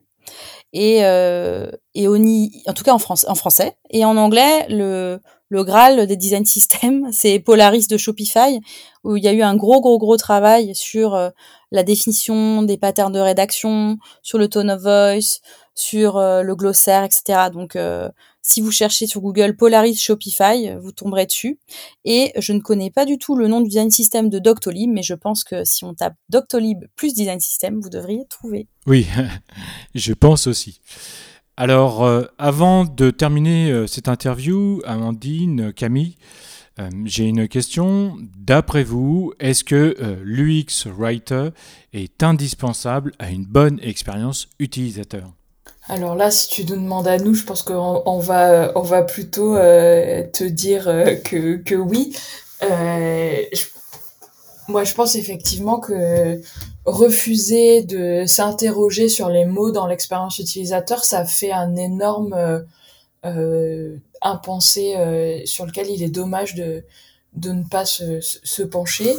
[0.73, 3.77] Et, et en tout cas en, France, en français.
[3.91, 8.61] Et en anglais, le, le Graal des design systems, c'est Polaris de Shopify,
[9.03, 11.31] où il y a eu un gros, gros, gros travail sur euh,
[11.71, 15.41] la définition des patterns de rédaction, sur le tone of voice,
[15.75, 17.51] sur euh, le glossaire, etc.
[17.53, 18.09] Donc, euh,
[18.41, 21.59] si vous cherchez sur Google Polaris Shopify, vous tomberez dessus.
[22.05, 25.03] Et je ne connais pas du tout le nom du design system de Doctolib, mais
[25.03, 28.69] je pense que si on tape Doctolib plus design system, vous devriez trouver.
[28.87, 29.07] Oui,
[29.95, 30.81] je pense aussi.
[31.57, 36.17] Alors, euh, avant de terminer euh, cette interview, Amandine, Camille,
[36.81, 38.17] euh, j'ai une question.
[38.37, 39.95] D'après vous, est-ce que
[40.25, 41.51] l'UX Writer
[41.93, 45.31] est indispensable à une bonne expérience utilisateur?
[45.89, 50.43] Alors là, si tu nous demandes à nous, je pense qu'on on va, plutôt te
[50.43, 50.87] dire
[51.23, 52.17] que, oui.
[54.69, 56.41] Moi, je pense effectivement que
[56.85, 62.65] refuser de s'interroger sur les mots dans l'expérience utilisateur, ça fait un énorme
[63.25, 66.85] euh, impensé sur lequel il est dommage de
[67.37, 69.15] de ne pas se, se pencher.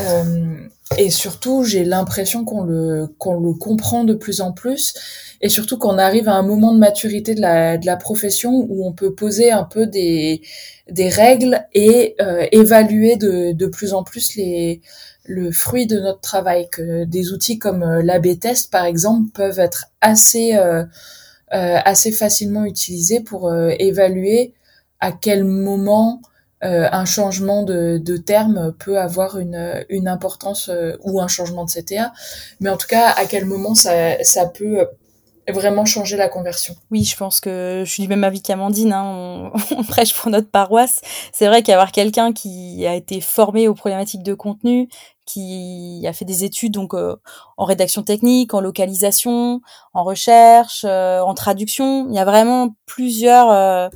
[0.00, 0.56] Euh,
[0.98, 4.94] et surtout j'ai l'impression qu'on le qu'on le comprend de plus en plus.
[5.40, 8.86] Et surtout qu'on arrive à un moment de maturité de la de la profession où
[8.86, 10.42] on peut poser un peu des
[10.90, 14.80] des règles et euh, évaluer de de plus en plus les
[15.24, 16.68] le fruit de notre travail.
[16.70, 20.84] Que des outils comme euh, l'AB test par exemple peuvent être assez euh,
[21.54, 24.54] euh assez facilement utilisés pour euh, évaluer
[25.00, 26.20] à quel moment
[26.64, 31.64] euh, un changement de, de, terme peut avoir une, une importance euh, ou un changement
[31.64, 32.12] de CTA,
[32.60, 34.86] mais en tout cas à quel moment ça, ça peut
[35.48, 36.76] vraiment changer la conversion?
[36.90, 40.30] Oui, je pense que je suis du même avis qu'Amandine, hein, on, on, prêche pour
[40.30, 41.00] notre paroisse.
[41.32, 44.88] C'est vrai qu'avoir quelqu'un qui a été formé aux problématiques de contenu,
[45.32, 47.16] qui a fait des études donc euh,
[47.56, 49.60] en rédaction technique, en localisation,
[49.92, 53.88] en recherche, euh, en traduction, il y a vraiment plusieurs euh,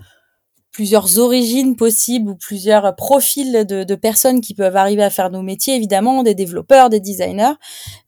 [0.74, 5.40] plusieurs origines possibles ou plusieurs profils de, de, personnes qui peuvent arriver à faire nos
[5.40, 7.54] métiers, évidemment, des développeurs, des designers.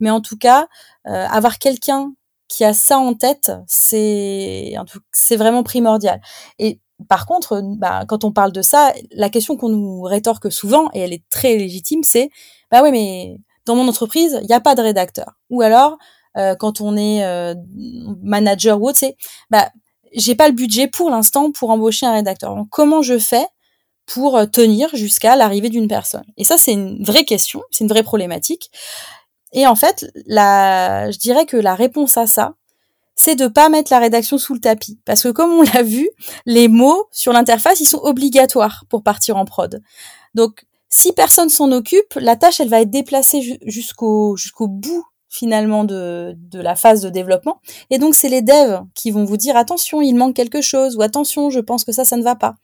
[0.00, 0.66] Mais en tout cas,
[1.06, 2.12] euh, avoir quelqu'un
[2.48, 4.74] qui a ça en tête, c'est
[5.12, 6.20] c'est vraiment primordial.
[6.58, 10.90] Et par contre, bah, quand on parle de ça, la question qu'on nous rétorque souvent,
[10.92, 12.30] et elle est très légitime, c'est
[12.72, 15.38] bah oui, mais dans mon entreprise, il n'y a pas de rédacteur.
[15.50, 15.98] Ou alors,
[16.36, 17.54] euh, quand on est euh,
[18.22, 19.16] manager ou autre, c'est
[19.50, 19.70] bah
[20.12, 22.54] j'ai pas le budget pour l'instant pour embaucher un rédacteur.
[22.54, 23.46] Donc, comment je fais
[24.06, 26.24] pour euh, tenir jusqu'à l'arrivée d'une personne?
[26.36, 28.70] Et ça, c'est une vraie question, c'est une vraie problématique.
[29.52, 32.54] Et en fait, je dirais que la réponse à ça,
[33.14, 35.00] c'est de pas mettre la rédaction sous le tapis.
[35.04, 36.08] Parce que comme on l'a vu,
[36.44, 39.82] les mots sur l'interface, ils sont obligatoires pour partir en prod.
[40.34, 45.04] Donc, si personne s'en occupe, la tâche, elle va être déplacée jusqu'au bout
[45.36, 47.60] finalement de, de la phase de développement.
[47.90, 51.02] Et donc, c'est les devs qui vont vous dire attention, il manque quelque chose ou
[51.02, 52.54] attention, je pense que ça, ça ne va pas.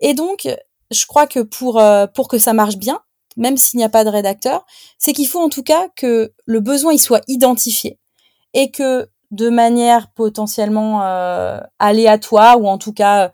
[0.00, 0.48] Et donc,
[0.90, 3.00] je crois que pour, euh, pour que ça marche bien,
[3.36, 4.64] même s'il n'y a pas de rédacteur,
[4.98, 7.98] c'est qu'il faut en tout cas que le besoin il soit identifié
[8.54, 13.30] et que de manière potentiellement euh, aléatoire ou en tout cas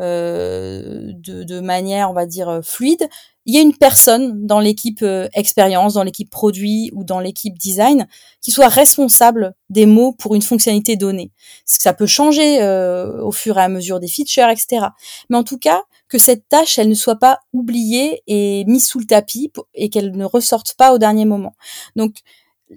[0.00, 3.08] euh, de, de, manière, on va dire, fluide,
[3.48, 7.56] il y a une personne dans l'équipe euh, expérience, dans l'équipe produit ou dans l'équipe
[7.56, 8.06] design
[8.42, 11.32] qui soit responsable des mots pour une fonctionnalité donnée.
[11.64, 14.88] Ça peut changer euh, au fur et à mesure des features, etc.
[15.30, 18.98] Mais en tout cas, que cette tâche, elle ne soit pas oubliée et mise sous
[18.98, 21.54] le tapis et qu'elle ne ressorte pas au dernier moment.
[21.96, 22.16] Donc,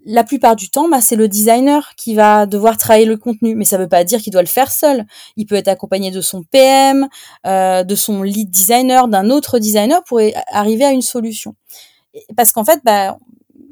[0.06, 3.66] la plupart du temps, bah, c'est le designer qui va devoir travailler le contenu, mais
[3.66, 5.06] ça ne veut pas dire qu'il doit le faire seul.
[5.36, 7.08] Il peut être accompagné de son PM,
[7.46, 10.20] euh, de son lead designer, d'un autre designer pour
[10.52, 11.56] arriver à une solution.
[12.36, 13.18] Parce qu'en fait, bah,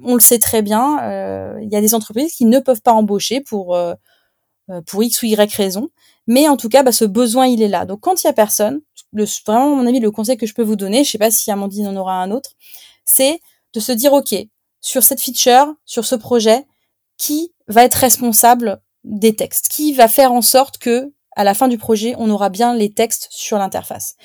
[0.04, 2.94] on le sait très bien, euh, il y a des entreprises qui ne peuvent pas
[2.94, 3.94] embaucher pour euh,
[4.70, 5.90] euh pour x ou y raison,
[6.28, 7.86] mais en tout cas, bah, ce besoin il est là.
[7.86, 8.82] Donc quand il y a personne,
[9.14, 11.52] le, vraiment mon avis, le conseil que je peux vous donner, je sais pas si
[11.52, 12.52] Amandine en aura un autre,
[13.06, 13.42] c'est
[13.74, 14.36] de se dire ok,
[14.82, 16.66] sur cette feature, sur ce projet,
[17.18, 21.68] qui va être responsable des textes, qui va faire en sorte que à la fin
[21.68, 24.16] du projet, on aura bien les textes sur l'interface.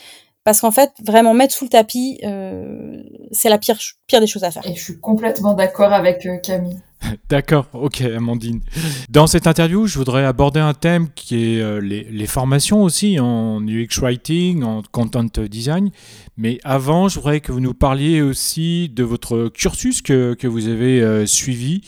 [0.43, 3.03] Parce qu'en fait, vraiment mettre sous le tapis, euh,
[3.33, 4.67] c'est la pire, pire des choses à faire.
[4.67, 6.79] Et je suis complètement d'accord avec euh, Camille.
[7.29, 8.61] D'accord, ok Amandine.
[9.09, 13.61] Dans cette interview, je voudrais aborder un thème qui est euh, les, formations aussi en
[13.67, 15.91] UX Writing, en Content Design.
[16.37, 20.69] Mais avant, je voudrais que vous nous parliez aussi de votre cursus que, que vous
[20.69, 21.83] avez euh, suivi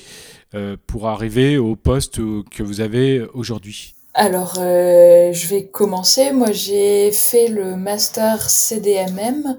[0.55, 3.96] euh, pour arriver au poste que vous avez aujourd'hui.
[4.19, 6.33] Alors, euh, je vais commencer.
[6.33, 9.59] Moi, j'ai fait le master CDMM,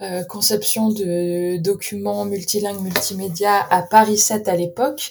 [0.00, 5.10] euh, conception de documents multilingues multimédia à Paris 7 à l'époque.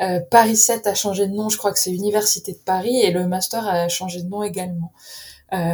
[0.00, 3.10] Euh, Paris 7 a changé de nom, je crois que c'est Université de Paris, et
[3.10, 4.92] le master a changé de nom également.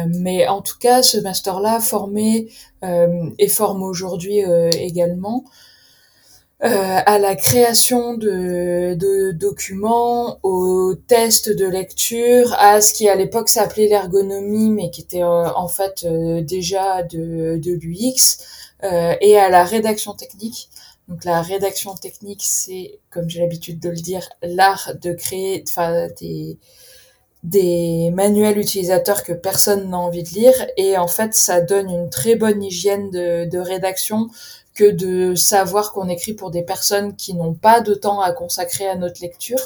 [0.07, 2.47] Mais en tout cas, ce master-là formé
[2.83, 4.39] et forme aujourd'hui
[4.79, 5.43] également
[6.63, 13.49] à la création de, de, documents, aux tests de lecture, à ce qui à l'époque
[13.49, 18.37] s'appelait l'ergonomie, mais qui était euh, en fait euh, déjà de, de l'UX,
[18.83, 20.69] euh, et à la rédaction technique.
[21.09, 26.07] Donc la rédaction technique, c'est, comme j'ai l'habitude de le dire, l'art de créer enfin,
[26.21, 26.57] des,
[27.43, 32.09] des manuels utilisateurs que personne n'a envie de lire, et en fait ça donne une
[32.09, 34.29] très bonne hygiène de, de rédaction
[34.73, 38.87] que de savoir qu'on écrit pour des personnes qui n'ont pas de temps à consacrer
[38.87, 39.59] à notre lecture,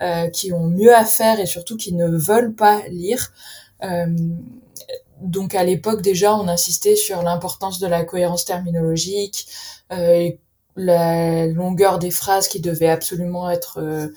[0.00, 3.32] euh, qui ont mieux à faire et surtout qui ne veulent pas lire.
[3.82, 4.06] Euh,
[5.20, 9.46] donc à l'époque déjà, on insistait sur l'importance de la cohérence terminologique.
[9.92, 10.30] Euh,
[10.76, 14.10] la longueur des phrases qui devaient absolument être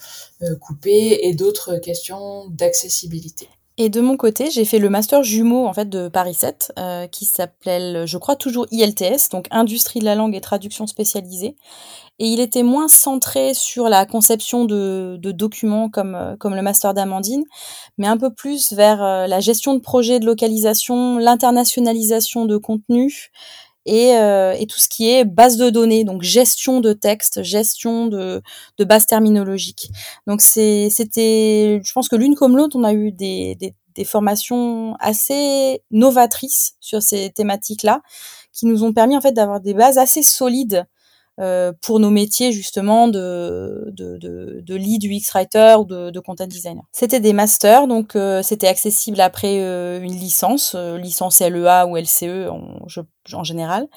[0.60, 3.48] coupées et d'autres questions d'accessibilité.
[3.82, 7.08] Et de mon côté, j'ai fait le master jumeau en fait de Paris 7, euh,
[7.08, 11.56] qui s'appelle, je crois toujours ILTS, donc Industrie de la langue et traduction spécialisée.
[12.20, 16.94] Et il était moins centré sur la conception de, documents comme, euh, comme le master
[16.94, 17.46] d'Amandine,
[17.98, 23.32] mais un peu plus vers euh, la gestion de projets de localisation, l'internationalisation de contenu,
[23.90, 28.06] et, euh, et, tout ce qui est base de données, donc gestion de texte, gestion
[28.06, 28.44] de,
[28.78, 29.90] de base terminologique.
[30.28, 34.96] Donc c'était, je pense que l'une comme l'autre, on a eu des, des, des, formations
[35.00, 38.02] assez novatrices sur ces thématiques-là,
[38.54, 40.86] qui nous ont permis en fait d'avoir des bases assez solides
[41.82, 46.84] pour nos métiers justement de, de, de, lead UX writer ou de, content designer.
[46.92, 52.50] C'était des masters, donc euh, c'était accessible après euh, une licence, licence LEA ou LCE
[52.50, 52.80] en,
[53.34, 53.88] en général.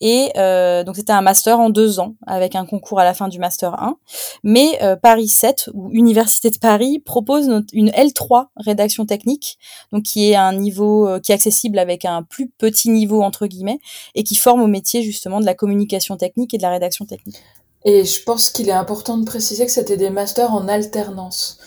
[0.00, 3.28] Et euh, donc c'était un master en deux ans avec un concours à la fin
[3.28, 3.96] du master 1.
[4.42, 9.58] Mais euh, Paris 7 ou Université de Paris propose une L3 rédaction technique,
[9.92, 13.46] donc qui est un niveau euh, qui est accessible avec un plus petit niveau entre
[13.46, 13.80] guillemets
[14.14, 17.42] et qui forme au métier justement de la communication technique et de la rédaction technique.
[17.84, 21.58] Et je pense qu'il est important de préciser que c'était des masters en alternance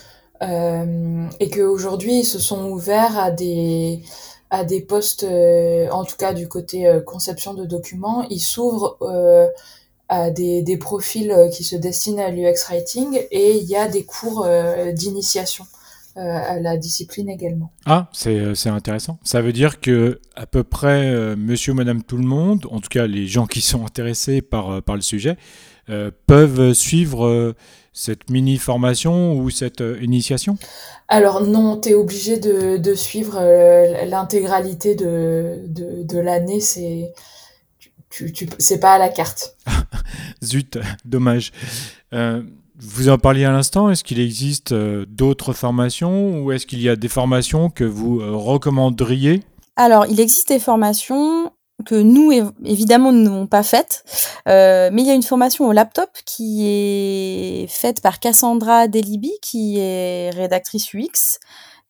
[0.42, 4.02] euh, et qu'aujourd'hui ils se sont ouverts à des
[4.54, 8.98] à des postes, euh, en tout cas du côté euh, conception de documents, il s'ouvre
[9.02, 9.48] euh,
[10.10, 14.04] à des, des, profils qui se destinent à l'UX Writing et il y a des
[14.04, 14.48] cours
[14.94, 15.66] d'initiation.
[16.16, 17.72] à la discipline également.
[17.88, 19.18] Ah, c'est intéressant.
[19.24, 22.90] Ça veut dire que à peu près monsieur ou madame tout le monde, en tout
[22.90, 25.36] cas les gens qui sont intéressés par, par le sujet,
[26.28, 27.56] peuvent suivre
[27.94, 30.58] cette mini formation ou cette initiation?
[31.08, 37.14] Alors non, tu es obligé de, de suivre euh, l'intégralité de, de, de l'année, c'est
[38.10, 39.56] tu, tu, c'est pas à la carte.
[40.44, 41.52] Zut, dommage.
[42.14, 42.42] Euh,
[42.80, 46.90] vous en parliez à l'instant, est-ce qu'il existe euh, d'autres formations ou est-ce qu'il y
[46.90, 49.44] a des formations que vous recommanderiez?
[49.76, 51.52] Alors, il existe des formations
[51.84, 52.32] que nous,
[52.64, 54.04] évidemment, ne n'avons pas faites.
[54.48, 59.32] Euh, mais il y a une formation au laptop qui est faite par Cassandra Deliby,
[59.42, 61.40] qui est rédactrice UX,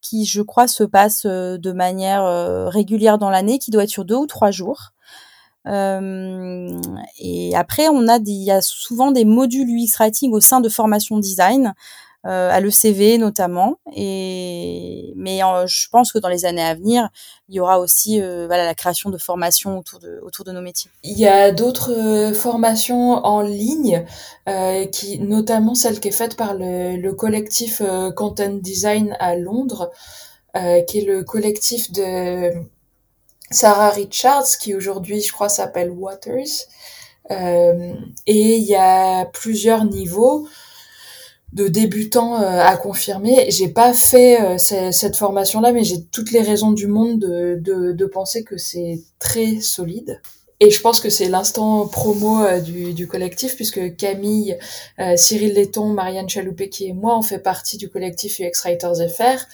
[0.01, 3.89] qui, je crois, se passe euh, de manière euh, régulière dans l'année, qui doit être
[3.89, 4.91] sur deux ou trois jours.
[5.65, 6.77] Euh,
[7.19, 10.59] et après, on a des, il y a souvent des modules UX Writing au sein
[10.59, 11.73] de formation design
[12.25, 13.77] euh, à l'ECV notamment.
[13.95, 17.09] Et mais je pense que dans les années à venir,
[17.49, 20.61] il y aura aussi euh, voilà la création de formations autour de autour de nos
[20.61, 20.89] métiers.
[21.03, 24.05] Il y a d'autres euh, formations en ligne,
[24.91, 27.81] qui notamment celle qui est faite par le, le collectif
[28.15, 29.91] Content Design à Londres,
[30.53, 32.51] qui est le collectif de
[33.51, 36.67] Sarah Richards, qui aujourd'hui, je crois, s'appelle Waters.
[37.31, 37.93] Euh,
[38.25, 40.47] et il y a plusieurs niveaux
[41.53, 43.45] de débutants euh, à confirmer.
[43.49, 47.91] J'ai pas fait euh, cette formation-là, mais j'ai toutes les raisons du monde de, de,
[47.91, 50.19] de penser que c'est très solide.
[50.59, 54.57] Et je pense que c'est l'instant promo euh, du, du, collectif, puisque Camille,
[55.15, 59.45] Cyril Letton, Marianne Chaloupé, qui et moi, on fait partie du collectif UX Writers FR.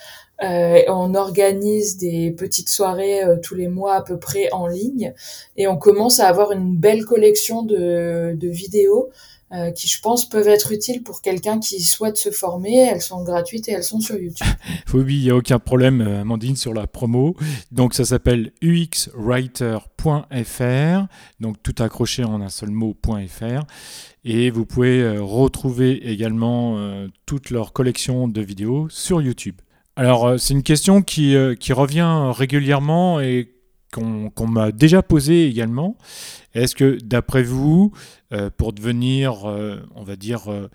[0.41, 5.13] Euh, on organise des petites soirées tous les mois à peu près en ligne
[5.57, 9.09] et on commence à avoir une belle collection de, de vidéos
[9.51, 12.77] euh, qui, je pense, peuvent être utiles pour quelqu'un qui souhaite se former.
[12.77, 14.45] Elles sont gratuites et elles sont sur YouTube.
[14.93, 17.35] oui, il n'y a aucun problème, euh, Amandine, sur la promo.
[17.71, 21.07] Donc, ça s'appelle uxwriter.fr,
[21.39, 23.63] donc tout accroché en un seul mot.fr.
[24.23, 26.77] Et vous pouvez euh, retrouver également
[27.25, 29.55] toute leur collection de vidéos sur YouTube.
[29.95, 33.55] Alors, c'est une question qui, revient régulièrement et
[33.91, 35.97] qu'on m'a déjà posé également.
[36.53, 37.91] Est-ce que, d'après vous,
[38.31, 40.69] euh, pour devenir, euh, on va dire, euh,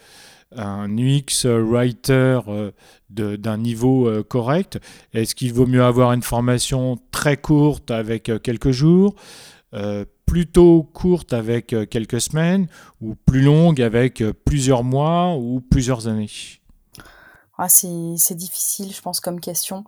[0.57, 2.41] un UX writer
[3.11, 4.79] d'un niveau correct,
[5.13, 9.17] est-ce qu'il vaut mieux avoir une formation très courte avec quelques jours,
[10.27, 12.69] plutôt courte avec quelques semaines,
[13.01, 16.31] ou plus longue avec plusieurs mois ou plusieurs années?
[17.59, 19.83] Ah, C'est difficile, je pense, comme question.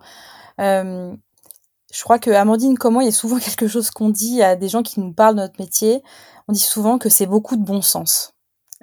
[1.93, 4.67] Je crois que Amandine, comment il y a souvent quelque chose qu'on dit à des
[4.69, 6.03] gens qui nous parlent de notre métier?
[6.47, 8.33] On dit souvent que c'est beaucoup de bon sens.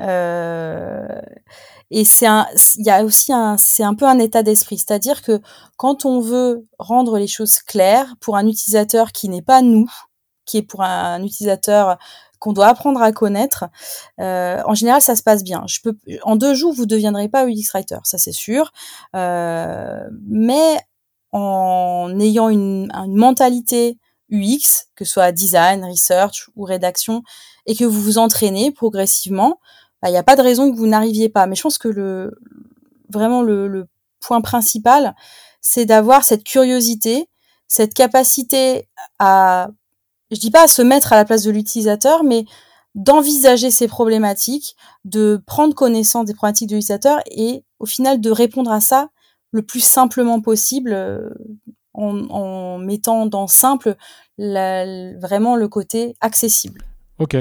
[0.01, 1.07] Euh,
[1.91, 2.47] et c'est un,
[2.77, 5.41] il y a aussi un, c'est un peu un état d'esprit, c'est-à-dire que
[5.77, 9.89] quand on veut rendre les choses claires pour un utilisateur qui n'est pas nous,
[10.45, 11.99] qui est pour un, utilisateur
[12.41, 13.67] qu'on doit apprendre à connaître,
[14.21, 15.65] euh, en général, ça se passe bien.
[15.67, 18.73] Je peux, en deux jours, vous deviendrez pas UX writer, ça c'est sûr.
[19.15, 20.79] Euh, mais
[21.33, 23.99] en ayant une mentalité
[24.31, 27.23] UX, que ce soit design, research ou rédaction,
[27.67, 29.61] et que vous vous entraînez progressivement,
[30.03, 31.47] bah, il n'y a pas de raison que vous n'arriviez pas.
[31.47, 32.39] Mais je pense que le
[33.11, 33.87] vraiment le, le
[34.21, 35.15] point principal,
[35.61, 37.29] c'est d'avoir cette curiosité,
[37.69, 39.69] cette capacité à,
[40.31, 42.45] je dis pas à se mettre à la place de l'utilisateur, mais
[42.95, 48.71] d'envisager ces problématiques, de prendre connaissance des problématiques de l'utilisateur et au final de répondre
[48.71, 49.09] à ça
[49.51, 51.31] le plus simplement possible euh,
[51.95, 53.97] en, en mettant dans simple
[54.39, 54.85] la,
[55.19, 56.83] vraiment le côté accessible.
[57.19, 57.37] Ok.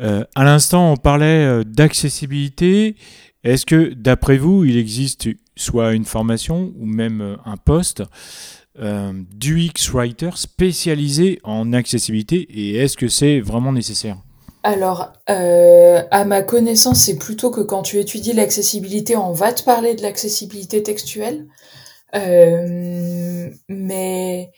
[0.00, 2.96] Euh, à l'instant, on parlait euh, d'accessibilité.
[3.44, 8.02] Est-ce que, d'après vous, il existe soit une formation ou même euh, un poste
[8.80, 14.18] euh, d'UX Writer spécialisé en accessibilité et est-ce que c'est vraiment nécessaire?
[14.62, 19.62] Alors, euh, à ma connaissance, c'est plutôt que quand tu étudies l'accessibilité, on va te
[19.62, 21.46] parler de l'accessibilité textuelle.
[22.14, 24.50] Euh, mais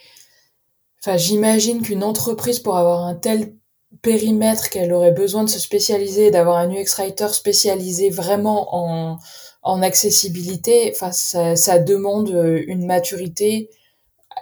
[1.03, 3.55] enfin, j'imagine qu'une entreprise pour avoir un tel
[4.03, 9.19] périmètre qu'elle aurait besoin de se spécialiser, d'avoir un UX writer spécialisé vraiment en,
[9.63, 12.31] en accessibilité, enfin ça, ça demande
[12.67, 13.71] une maturité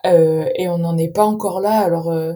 [0.06, 1.80] euh, et on n'en est pas encore là.
[1.80, 2.34] Alors euh,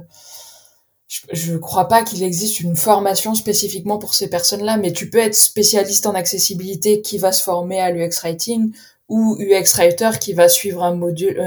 [1.33, 5.19] je, ne crois pas qu'il existe une formation spécifiquement pour ces personnes-là, mais tu peux
[5.19, 8.73] être spécialiste en accessibilité qui va se former à l'UX writing
[9.13, 11.39] ou UX writer qui va suivre un module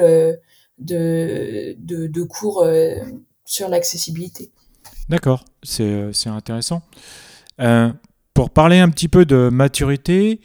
[0.00, 0.34] euh,
[0.78, 2.94] de, cours euh,
[3.44, 4.50] sur l'accessibilité.
[5.10, 6.80] D'accord, c'est euh, intéressant.
[7.60, 7.92] Euh,
[8.32, 10.40] pour parler un petit peu de maturité,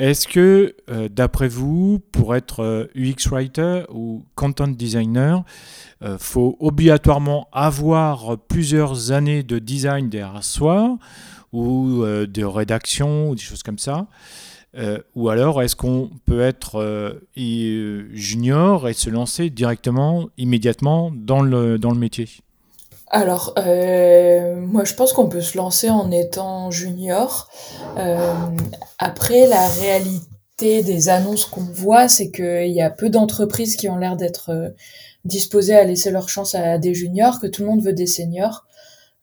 [0.00, 5.44] est-ce que, euh, d'après vous, pour être UX writer ou content designer,
[6.02, 10.98] il faut obligatoirement avoir plusieurs années de design derrière soi
[11.52, 14.08] ou de rédaction ou des choses comme ça?
[15.16, 21.90] Ou alors est-ce qu'on peut être junior et se lancer directement, immédiatement dans le, dans
[21.90, 22.28] le métier?
[23.10, 27.50] Alors, euh, moi, je pense qu'on peut se lancer en étant junior.
[27.98, 28.34] Euh,
[28.98, 33.96] après, la réalité des annonces qu'on voit, c'est qu'il y a peu d'entreprises qui ont
[33.96, 34.68] l'air d'être euh,
[35.24, 38.64] disposées à laisser leur chance à des juniors, que tout le monde veut des seniors,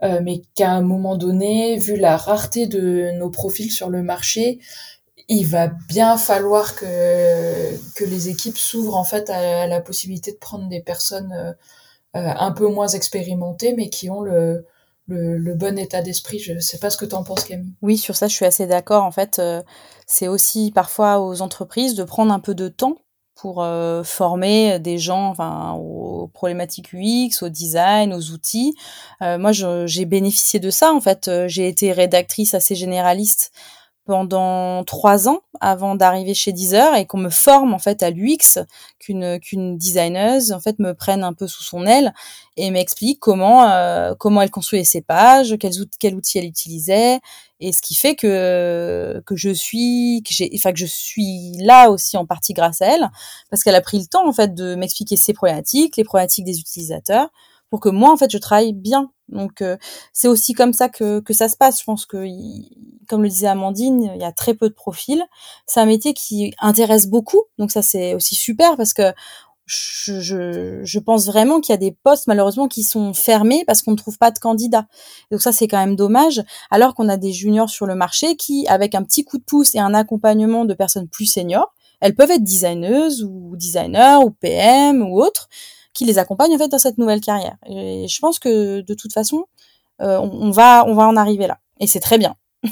[0.03, 4.59] euh, mais qu'à un moment donné, vu la rareté de nos profils sur le marché,
[5.29, 10.37] il va bien falloir que, que les équipes s'ouvrent en fait à, la possibilité de
[10.37, 11.51] prendre des personnes euh,
[12.15, 14.65] euh, un peu moins expérimentés, mais qui ont le,
[15.07, 16.39] le, le bon état d'esprit.
[16.39, 17.73] Je sais pas ce que tu en penses, Camille.
[17.81, 19.03] Oui, sur ça, je suis assez d'accord.
[19.03, 19.61] En fait, euh,
[20.05, 22.97] c'est aussi parfois aux entreprises de prendre un peu de temps
[23.35, 28.75] pour euh, former des gens enfin, aux problématiques UX, au design, aux outils.
[29.21, 30.91] Euh, moi, j'ai bénéficié de ça.
[30.91, 33.51] En fait, j'ai été rédactrice assez généraliste
[34.07, 38.57] pendant trois ans avant d'arriver chez Deezer et qu'on me forme en fait à l'UX,
[38.99, 42.13] qu'une qu'une designeuse en fait me prenne un peu sous son aile
[42.55, 47.19] et m'explique comment euh, comment elle construisait ses pages, quels outils, quel outil elle utilisait
[47.59, 51.89] et ce qui fait que que je suis que j'ai enfin que je suis là
[51.89, 53.09] aussi en partie grâce à elle
[53.49, 56.59] parce qu'elle a pris le temps en fait de m'expliquer ses problématiques, les problématiques des
[56.61, 57.29] utilisateurs
[57.69, 59.77] pour que moi en fait je travaille bien donc euh,
[60.13, 61.79] c'est aussi comme ça que, que ça se passe.
[61.79, 62.25] Je pense que,
[63.07, 65.23] comme le disait Amandine, il y a très peu de profils.
[65.65, 69.13] C'est un métier qui intéresse beaucoup, donc ça c'est aussi super parce que
[69.65, 73.81] je, je, je pense vraiment qu'il y a des postes malheureusement qui sont fermés parce
[73.81, 74.87] qu'on ne trouve pas de candidats.
[75.29, 76.41] Donc ça c'est quand même dommage,
[76.71, 79.75] alors qu'on a des juniors sur le marché qui, avec un petit coup de pouce
[79.75, 85.01] et un accompagnement de personnes plus seniors, elles peuvent être designeuses ou designers ou PM
[85.01, 85.49] ou autres,
[85.97, 87.57] qui les accompagne en fait dans cette nouvelle carrière.
[87.65, 89.45] Et je pense que de toute façon,
[89.99, 91.57] euh, on, on, va on va en arriver là.
[91.79, 92.35] Et c'est très bien.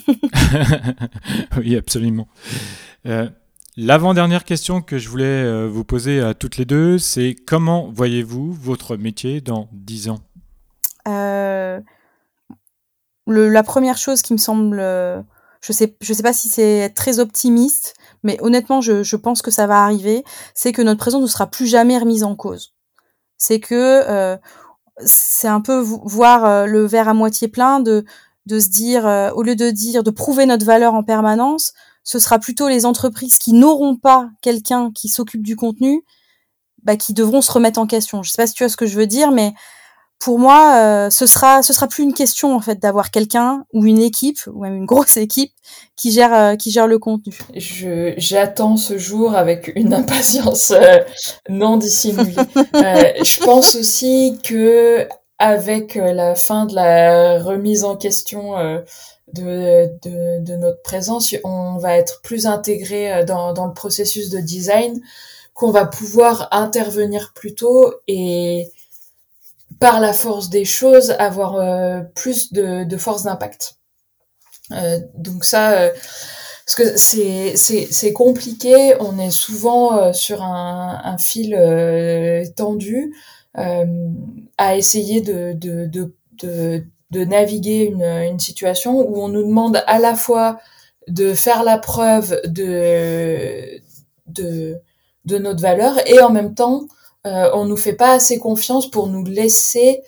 [1.57, 2.28] oui, absolument.
[3.07, 3.28] Euh,
[3.78, 8.53] L'avant-dernière question que je voulais euh, vous poser à toutes les deux, c'est comment voyez-vous
[8.53, 10.19] votre métier dans 10 ans?
[11.07, 11.82] Euh,
[13.26, 17.19] le, La première chose qui me semble, je sais, je sais pas si c'est très
[17.19, 20.23] optimiste, mais honnêtement, je, je pense que ça va arriver,
[20.53, 22.76] c'est que notre présence ne sera plus jamais remise en cause
[23.38, 24.38] c'est que euh,
[25.03, 28.06] c'est un peu voir euh, le verre à moitié plein, de,
[28.45, 32.20] de se dire, euh, au lieu de dire, de prouver notre valeur en permanence, ce
[32.20, 36.03] sera plutôt les entreprises qui n'auront pas quelqu'un qui s'occupe du contenu,
[36.84, 38.24] bah, qui devront se remettre en question.
[38.24, 39.53] Je sais pas si tu vois ce que je veux dire, mais
[40.20, 43.86] pour moi, euh, ce sera ce sera plus une question en fait d'avoir quelqu'un ou
[43.86, 45.52] une équipe ou même une grosse équipe
[45.96, 47.38] qui gère euh, qui gère le contenu.
[47.56, 51.00] Je j'attends ce jour avec une impatience euh,
[51.50, 52.34] non dissimulée.
[52.74, 58.54] je pense aussi que avec la fin de la remise en question
[59.34, 64.40] de, de, de notre présence, on va être plus intégré dans, dans le processus de
[64.40, 65.02] design,
[65.54, 68.72] qu'on va pouvoir intervenir plus tôt et
[69.80, 73.76] par la force des choses, avoir euh, plus de, force d'impact.
[74.72, 75.91] Euh, donc ça, euh,
[76.65, 78.95] parce que c'est compliqué.
[78.99, 81.56] On est souvent sur un, un fil
[82.56, 83.14] tendu
[83.53, 89.84] à essayer de de, de de, de naviguer une, une situation où on nous demande
[89.85, 90.60] à la fois
[91.07, 93.80] de faire la preuve de
[94.26, 94.81] de
[95.26, 96.88] de notre valeur et en même temps
[97.26, 100.02] euh, on nous fait pas assez confiance pour nous laisser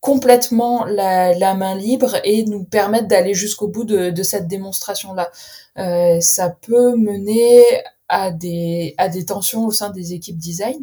[0.00, 5.30] complètement la, la main libre et nous permettre d'aller jusqu'au bout de, de, cette démonstration-là.
[5.78, 7.62] Euh, ça peut mener
[8.08, 10.78] à des, à des tensions au sein des équipes design.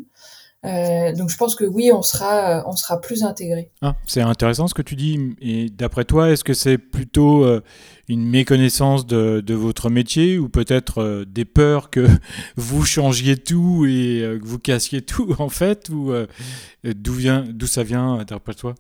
[0.66, 3.72] Euh, donc je pense que oui, on sera, on sera plus intégré.
[3.82, 5.36] Ah, c'est intéressant ce que tu dis.
[5.40, 7.62] Et d'après toi, est-ce que c'est plutôt euh,
[8.10, 12.08] une méconnaissance de, votre métier ou peut-être euh, des peurs que
[12.56, 16.28] vous changiez tout et euh, que vous cassiez tout en fait Ou euh,
[16.84, 18.76] d'où ça vient d'après toi?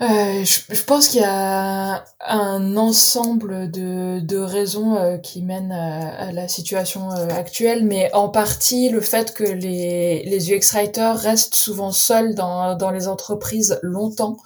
[0.00, 5.70] Euh, je, je, pense qu'il y a un ensemble de, de raisons euh, qui mènent
[5.70, 10.72] à, à, la situation euh, actuelle, mais en partie le fait que les, les UX
[10.72, 14.38] writers restent souvent seuls dans, dans les entreprises longtemps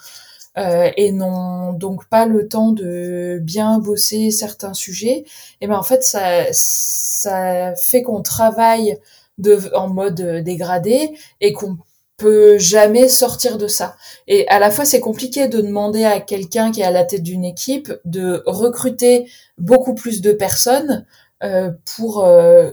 [0.59, 5.25] euh, et n'ont donc pas le temps de bien bosser certains sujets.
[5.63, 8.99] Et ben en fait ça ça fait qu'on travaille
[9.39, 11.79] de, en mode dégradé et qu'on
[12.19, 13.97] peut jamais sortir de ça.
[14.27, 17.23] Et à la fois, c'est compliqué de demander à quelqu'un qui est à la tête
[17.23, 21.07] d'une équipe de recruter beaucoup plus de personnes
[21.45, 22.71] euh, pour euh,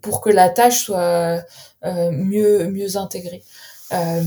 [0.00, 1.44] pour que la tâche soit
[1.84, 3.42] euh, mieux mieux intégrée.
[3.92, 4.22] Euh,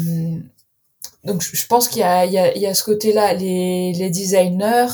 [1.24, 3.34] donc, je pense qu'il y a il y a, il y a ce côté-là.
[3.34, 4.88] Les les designers.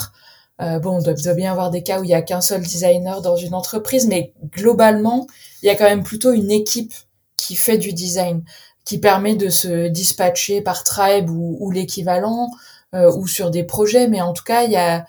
[0.61, 2.61] Euh, bon, il doit, doit bien avoir des cas où il y a qu'un seul
[2.61, 5.25] designer dans une entreprise, mais globalement,
[5.63, 6.93] il y a quand même plutôt une équipe
[7.37, 8.43] qui fait du design
[8.89, 12.49] qui permet de se dispatcher par tribe ou, l'équivalent
[12.95, 15.05] euh, ou sur des projets, mais en tout cas, il y a,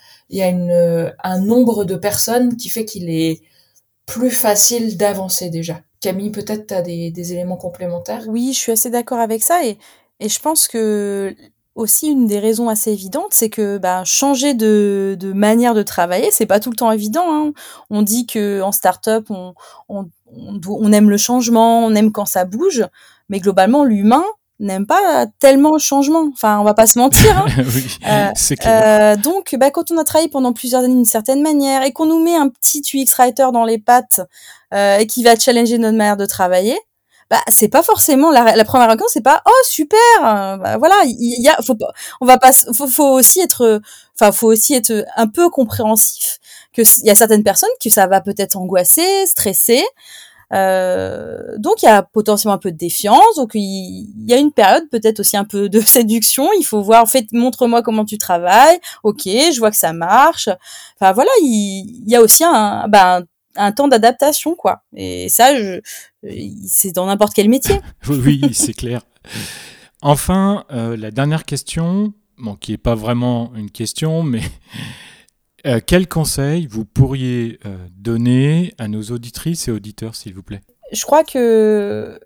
[1.24, 3.40] un nombre de personnes qui fait qu'il est
[4.04, 5.80] plus facile d'avancer déjà.
[6.02, 8.24] Camille, peut-être tu as des, éléments complémentaires?
[8.28, 9.78] Oui, je suis assez d'accord avec ça et,
[10.20, 11.34] je pense que
[11.74, 16.44] aussi une des raisons assez évidentes, c'est que bah, changer de, manière de travailler, c'est
[16.44, 17.24] pas tout le temps évident.
[17.28, 17.52] Hein.
[17.88, 19.30] On dit que en start-up,
[19.88, 22.84] on aime le changement, on aime quand ça bouge
[23.30, 24.24] mais globalement, l'humain
[24.60, 26.28] n'aime pas tellement le changement.
[26.32, 27.38] Enfin, on va pas se mentir.
[27.38, 27.46] Hein.
[27.74, 29.16] oui, euh, c'est clair.
[29.16, 32.06] Euh, donc, bah, quand on a travaillé pendant plusieurs années d'une certaine manière et qu'on
[32.06, 34.20] nous met un petit UX writer dans les pattes
[34.74, 36.78] euh, et qui va challenger notre manière de travailler,
[37.30, 39.98] bah, c'est pas forcément la, la première réaction, c'est pas oh super.
[40.20, 43.80] Bah, voilà, il y, a, faut pas, on va pas, faut, faut aussi être,
[44.14, 46.40] enfin, faut aussi être un peu compréhensif
[46.74, 49.84] que il y a certaines personnes que ça va peut-être angoisser, stresser.
[50.52, 53.36] Euh, donc il y a potentiellement un peu de défiance.
[53.36, 56.48] Donc il, y a une période peut-être aussi un peu de séduction.
[56.58, 58.78] Il faut voir, en fait, montre-moi comment tu travailles.
[59.04, 60.48] Ok, je vois que ça marche.
[61.00, 63.24] Enfin voilà, il, y a aussi un, ben,
[63.56, 64.82] un temps d'adaptation quoi.
[64.96, 65.50] Et ça,
[66.66, 67.80] c'est dans n'importe quel métier.
[68.08, 69.02] oui, c'est clair.
[70.02, 74.40] Enfin, euh, la dernière question, bon, qui est pas vraiment une question, mais
[75.66, 80.62] euh, quel conseil vous pourriez euh, donner à nos auditrices et auditeurs, s'il vous plaît?
[80.92, 82.18] Je crois que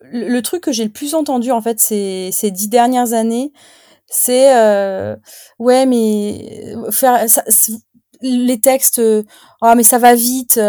[0.00, 3.52] le, truc que j'ai le plus entendu, en fait, ces, ces dix dernières années,
[4.06, 5.16] c'est euh,
[5.58, 7.24] ouais, mais faire
[8.20, 10.60] les textes, oh, mais ça va vite,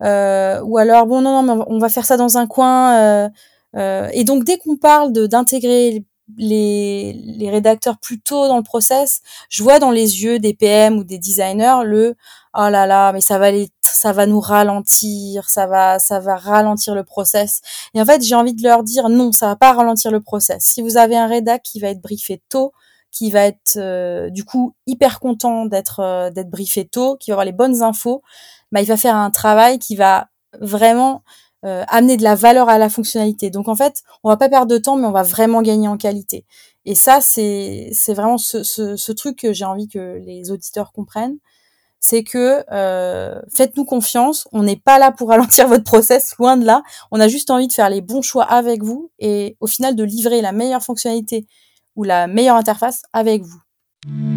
[0.00, 3.30] ou alors bon non non, mais on va faire ça dans un coin.
[3.74, 6.04] et donc dès qu'on parle d'intégrer
[6.36, 10.98] les, les rédacteurs plus tôt dans le process, je vois dans les yeux des PM
[10.98, 12.16] ou des designers le
[12.54, 16.36] oh là là, mais ça va aller, ça va nous ralentir, ça va, ça va
[16.36, 17.62] ralentir le process.
[17.94, 20.64] Et en fait, j'ai envie de leur dire non, ça va pas ralentir le process.
[20.64, 22.72] Si vous avez un rédac qui va être briefé tôt,
[23.10, 27.34] qui va être euh, du coup hyper content d'être euh, d'être briefé tôt, qui va
[27.34, 28.22] avoir les bonnes infos,
[28.72, 30.28] bah il va faire un travail qui va
[30.60, 31.22] vraiment
[31.64, 33.50] euh, amener de la valeur à la fonctionnalité.
[33.50, 35.96] Donc en fait, on va pas perdre de temps, mais on va vraiment gagner en
[35.96, 36.44] qualité.
[36.84, 41.38] Et ça, c'est c'est vraiment ce, truc que j'ai envie que les auditeurs comprennent,
[42.00, 44.48] c'est que euh, faites-nous confiance.
[44.52, 46.82] On n'est pas là pour ralentir votre process, loin de là.
[47.12, 50.04] On a juste envie de faire les bons choix avec vous et au final de
[50.04, 51.46] livrer la meilleure fonctionnalité
[51.94, 54.31] ou la meilleure interface avec vous.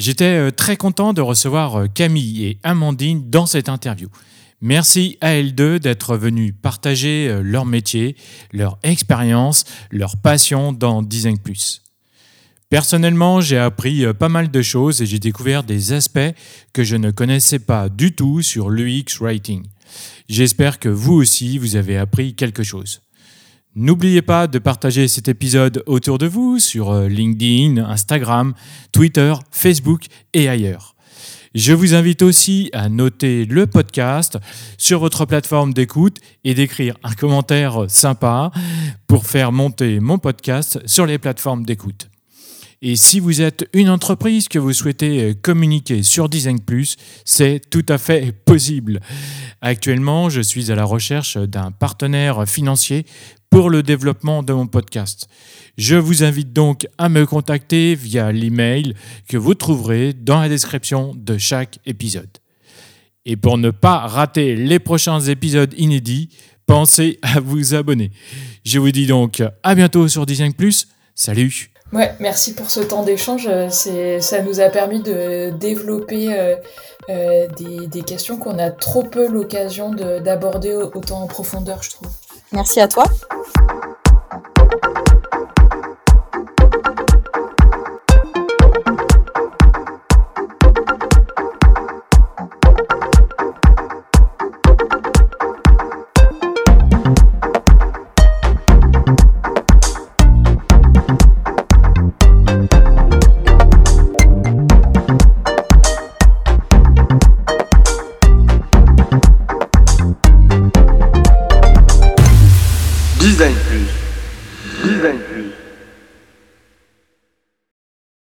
[0.00, 4.08] J'étais euh, très content de recevoir euh, Camille et Amandine dans cette interview.
[4.62, 8.16] Merci à elles deux d'être venues partager euh, leur métier,
[8.50, 11.82] leur expérience, leur passion dans Design Plus.
[12.70, 16.34] Personnellement, j'ai appris pas mal de choses et j'ai découvert des aspects
[16.72, 19.66] que je ne connaissais pas du tout sur l'UX Writing.
[20.30, 23.02] J'espère que vous aussi, vous avez appris quelque chose.
[23.76, 28.52] N'oubliez pas de partager cet épisode autour de vous sur euh, LinkedIn, Instagram,
[28.90, 30.96] Twitter, Facebook et ailleurs.
[31.54, 34.38] Je vous invite aussi à noter le podcast
[34.76, 38.50] sur votre plateforme d'écoute et d'écrire un commentaire sympa
[39.06, 42.08] pour faire monter mon podcast sur les plateformes d'écoute.
[42.82, 46.96] Et si vous êtes une entreprise que vous souhaitez communiquer sur Design Plus,
[47.26, 49.00] c'est tout à fait possible.
[49.60, 53.04] Actuellement, je suis à la recherche d'un partenaire financier
[53.50, 55.28] pour le développement de mon podcast.
[55.76, 58.94] Je vous invite donc à me contacter via l'email
[59.28, 62.30] que vous trouverez dans la description de chaque épisode.
[63.26, 66.30] Et pour ne pas rater les prochains épisodes inédits,
[66.64, 68.10] pensez à vous abonner.
[68.64, 70.88] Je vous dis donc à bientôt sur Design Plus.
[71.14, 73.48] Salut Ouais, merci pour ce temps d'échange.
[73.68, 76.56] Ça nous a permis de développer euh,
[77.08, 82.08] euh, des, des, questions qu'on a trop peu l'occasion d'aborder autant en profondeur, je trouve.
[82.52, 83.04] Merci à toi.